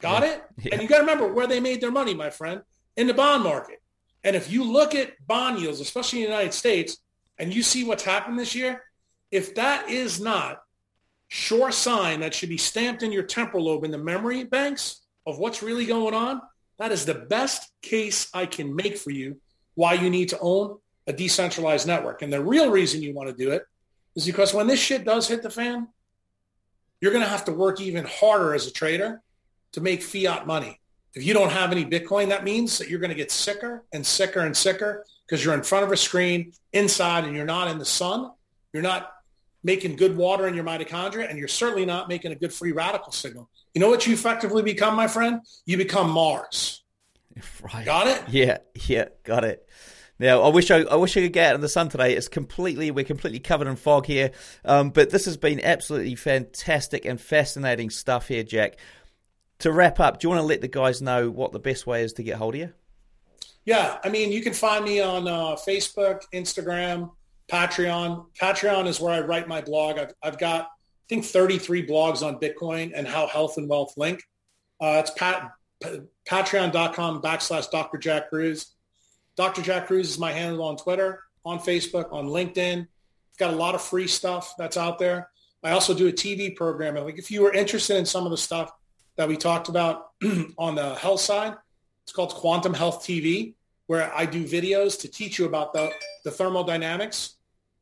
[0.00, 0.32] Got yeah.
[0.32, 0.44] it?
[0.58, 0.68] Yeah.
[0.72, 2.62] And you got to remember where they made their money, my friend,
[2.96, 3.82] in the bond market.
[4.24, 6.98] And if you look at bond yields, especially in the United States,
[7.38, 8.82] and you see what's happened this year,
[9.30, 10.62] if that is not
[11.28, 15.38] sure sign that should be stamped in your temporal lobe in the memory banks of
[15.38, 16.40] what's really going on,
[16.78, 19.40] that is the best case I can make for you
[19.74, 22.22] why you need to own a decentralized network.
[22.22, 23.64] And the real reason you want to do it
[24.14, 25.88] is because when this shit does hit the fan,
[27.00, 29.22] you're going to have to work even harder as a trader
[29.72, 30.80] to make fiat money.
[31.14, 34.04] If you don't have any Bitcoin, that means that you're going to get sicker and
[34.04, 37.78] sicker and sicker because you're in front of a screen inside and you're not in
[37.78, 38.30] the sun.
[38.72, 39.12] You're not
[39.66, 43.10] making good water in your mitochondria and you're certainly not making a good free radical
[43.10, 43.50] signal.
[43.74, 45.40] You know what you effectively become, my friend?
[45.66, 46.82] You become Mars.
[47.60, 47.84] Right.
[47.84, 48.22] Got it?
[48.30, 49.68] Yeah, yeah, got it.
[50.18, 52.14] Now, I wish I, I wish I could get out in the sun today.
[52.14, 54.30] It's completely we're completely covered in fog here.
[54.64, 58.78] Um, but this has been absolutely fantastic and fascinating stuff here, Jack.
[59.58, 62.02] To wrap up, do you want to let the guys know what the best way
[62.02, 62.72] is to get hold of you?
[63.66, 67.10] Yeah, I mean, you can find me on uh, Facebook, Instagram,
[67.50, 68.26] Patreon.
[68.40, 69.98] Patreon is where I write my blog.
[69.98, 74.22] I've, I've got, I think, 33 blogs on Bitcoin and how health and wealth link.
[74.80, 75.52] Uh, it's pat,
[76.28, 77.98] patreon.com backslash Dr.
[77.98, 78.74] Jack Kruse.
[79.36, 79.62] Dr.
[79.62, 82.80] Jack Kruse is my handle on Twitter, on Facebook, on LinkedIn.
[82.80, 85.28] I've got a lot of free stuff that's out there.
[85.62, 86.96] I also do a TV program.
[86.96, 88.70] And Like if you were interested in some of the stuff
[89.16, 90.10] that we talked about
[90.58, 91.54] on the health side,
[92.04, 93.54] it's called Quantum Health TV,
[93.86, 95.90] where I do videos to teach you about the,
[96.24, 97.35] the thermodynamics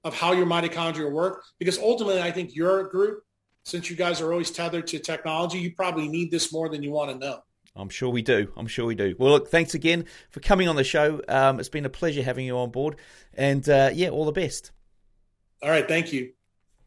[0.05, 1.43] of how your mitochondria work.
[1.59, 3.25] Because ultimately, I think your group,
[3.65, 6.91] since you guys are always tethered to technology, you probably need this more than you
[6.91, 7.41] want to know.
[7.77, 8.53] I'm sure we do.
[8.57, 9.17] I'm sure we do.
[9.19, 11.21] Well, look, thanks again for coming on the show.
[11.27, 12.97] Um, it's been a pleasure having you on board.
[13.33, 14.71] And uh, yeah, all the best.
[15.61, 15.89] All right.
[15.89, 16.34] Thank you.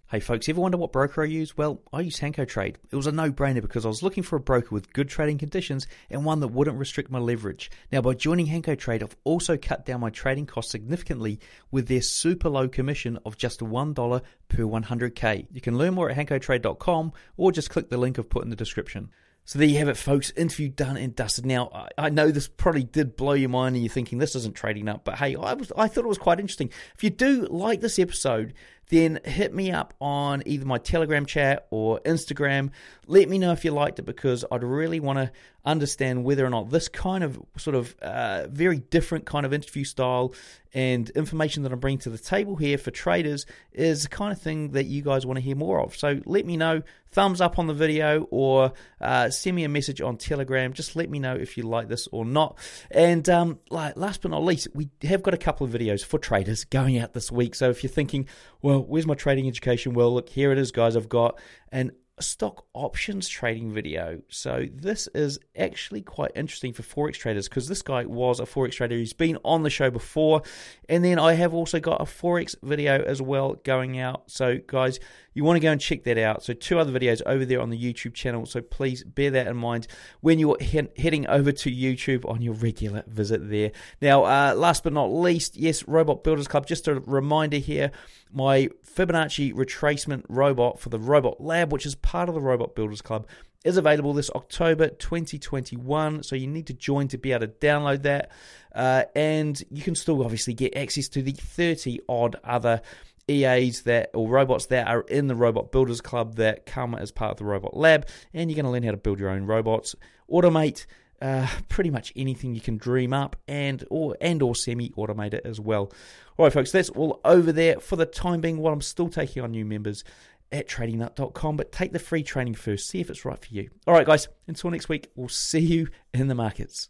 [0.09, 1.57] Hey folks, ever wonder what broker I use?
[1.57, 2.77] Well, I use Hanko Trade.
[2.91, 5.85] It was a no-brainer because I was looking for a broker with good trading conditions
[6.09, 7.69] and one that wouldn't restrict my leverage.
[7.91, 11.41] Now, by joining Hanko Trade, I've also cut down my trading costs significantly
[11.71, 15.47] with their super low commission of just $1 per 100k.
[15.51, 18.55] You can learn more at hankotrade.com or just click the link I've put in the
[18.55, 19.09] description.
[19.47, 20.29] So there you have it, folks.
[20.31, 21.45] Interview done and dusted.
[21.45, 24.89] Now, I, know this probably did blow your mind, and you're thinking this isn't trading
[24.89, 26.69] up, but hey, I was I thought it was quite interesting.
[26.95, 28.53] If you do like this episode,
[28.89, 32.71] then hit me up on either my Telegram chat or Instagram.
[33.05, 35.31] Let me know if you liked it because I'd really want to
[35.65, 39.83] understand whether or not this kind of sort of uh, very different kind of interview
[39.83, 40.33] style
[40.73, 44.39] and information that I'm bringing to the table here for traders is the kind of
[44.39, 45.95] thing that you guys want to hear more of.
[45.95, 46.83] So let me know.
[47.09, 50.73] Thumbs up on the video or uh, send me a message on Telegram.
[50.73, 52.57] Just let me know if you like this or not.
[52.91, 56.19] And um, like, last but not least, we have got a couple of videos for
[56.19, 57.55] traders going out this week.
[57.55, 58.27] So if you're thinking,
[58.61, 59.93] well, where's my trading education?
[59.93, 60.95] Well, look, here it is, guys.
[60.95, 61.39] I've got
[61.71, 64.21] an stock options trading video.
[64.29, 68.73] So this is actually quite interesting for forex traders because this guy was a forex
[68.73, 70.41] trader who's been on the show before,
[70.89, 74.31] and then I have also got a forex video as well going out.
[74.31, 74.99] So guys,
[75.37, 76.43] you want to go and check that out.
[76.43, 78.47] So two other videos over there on the YouTube channel.
[78.47, 79.85] So please bear that in mind
[80.19, 83.71] when you're he- heading over to YouTube on your regular visit there.
[84.01, 86.65] Now, uh, last but not least, yes, Robot Builders Club.
[86.65, 87.91] Just a reminder here
[88.33, 93.03] my Fibonacci retracement robot for the Robot Lab, which is part of the Robot Builders
[93.03, 93.27] Club,
[93.63, 96.23] is available this October 2021.
[96.23, 98.31] So you need to join to be able to download that.
[98.73, 102.81] Uh, and you can still obviously get access to the 30 odd other
[103.29, 107.31] EAs that or robots that are in the Robot Builders Club that come as part
[107.31, 109.95] of the Robot Lab, and you're going to learn how to build your own robots,
[110.31, 110.85] automate
[111.21, 115.59] uh, pretty much anything you can dream up, and or and or semi-automate it as
[115.59, 115.91] well.
[116.37, 118.57] All right, folks, that's all over there for the time being.
[118.57, 120.03] While I'm still taking on new members
[120.51, 122.87] at tradingnut.com, but take the free training first.
[122.87, 123.69] See if it's right for you.
[123.85, 124.27] All right, guys.
[124.47, 126.89] Until next week, we'll see you in the markets.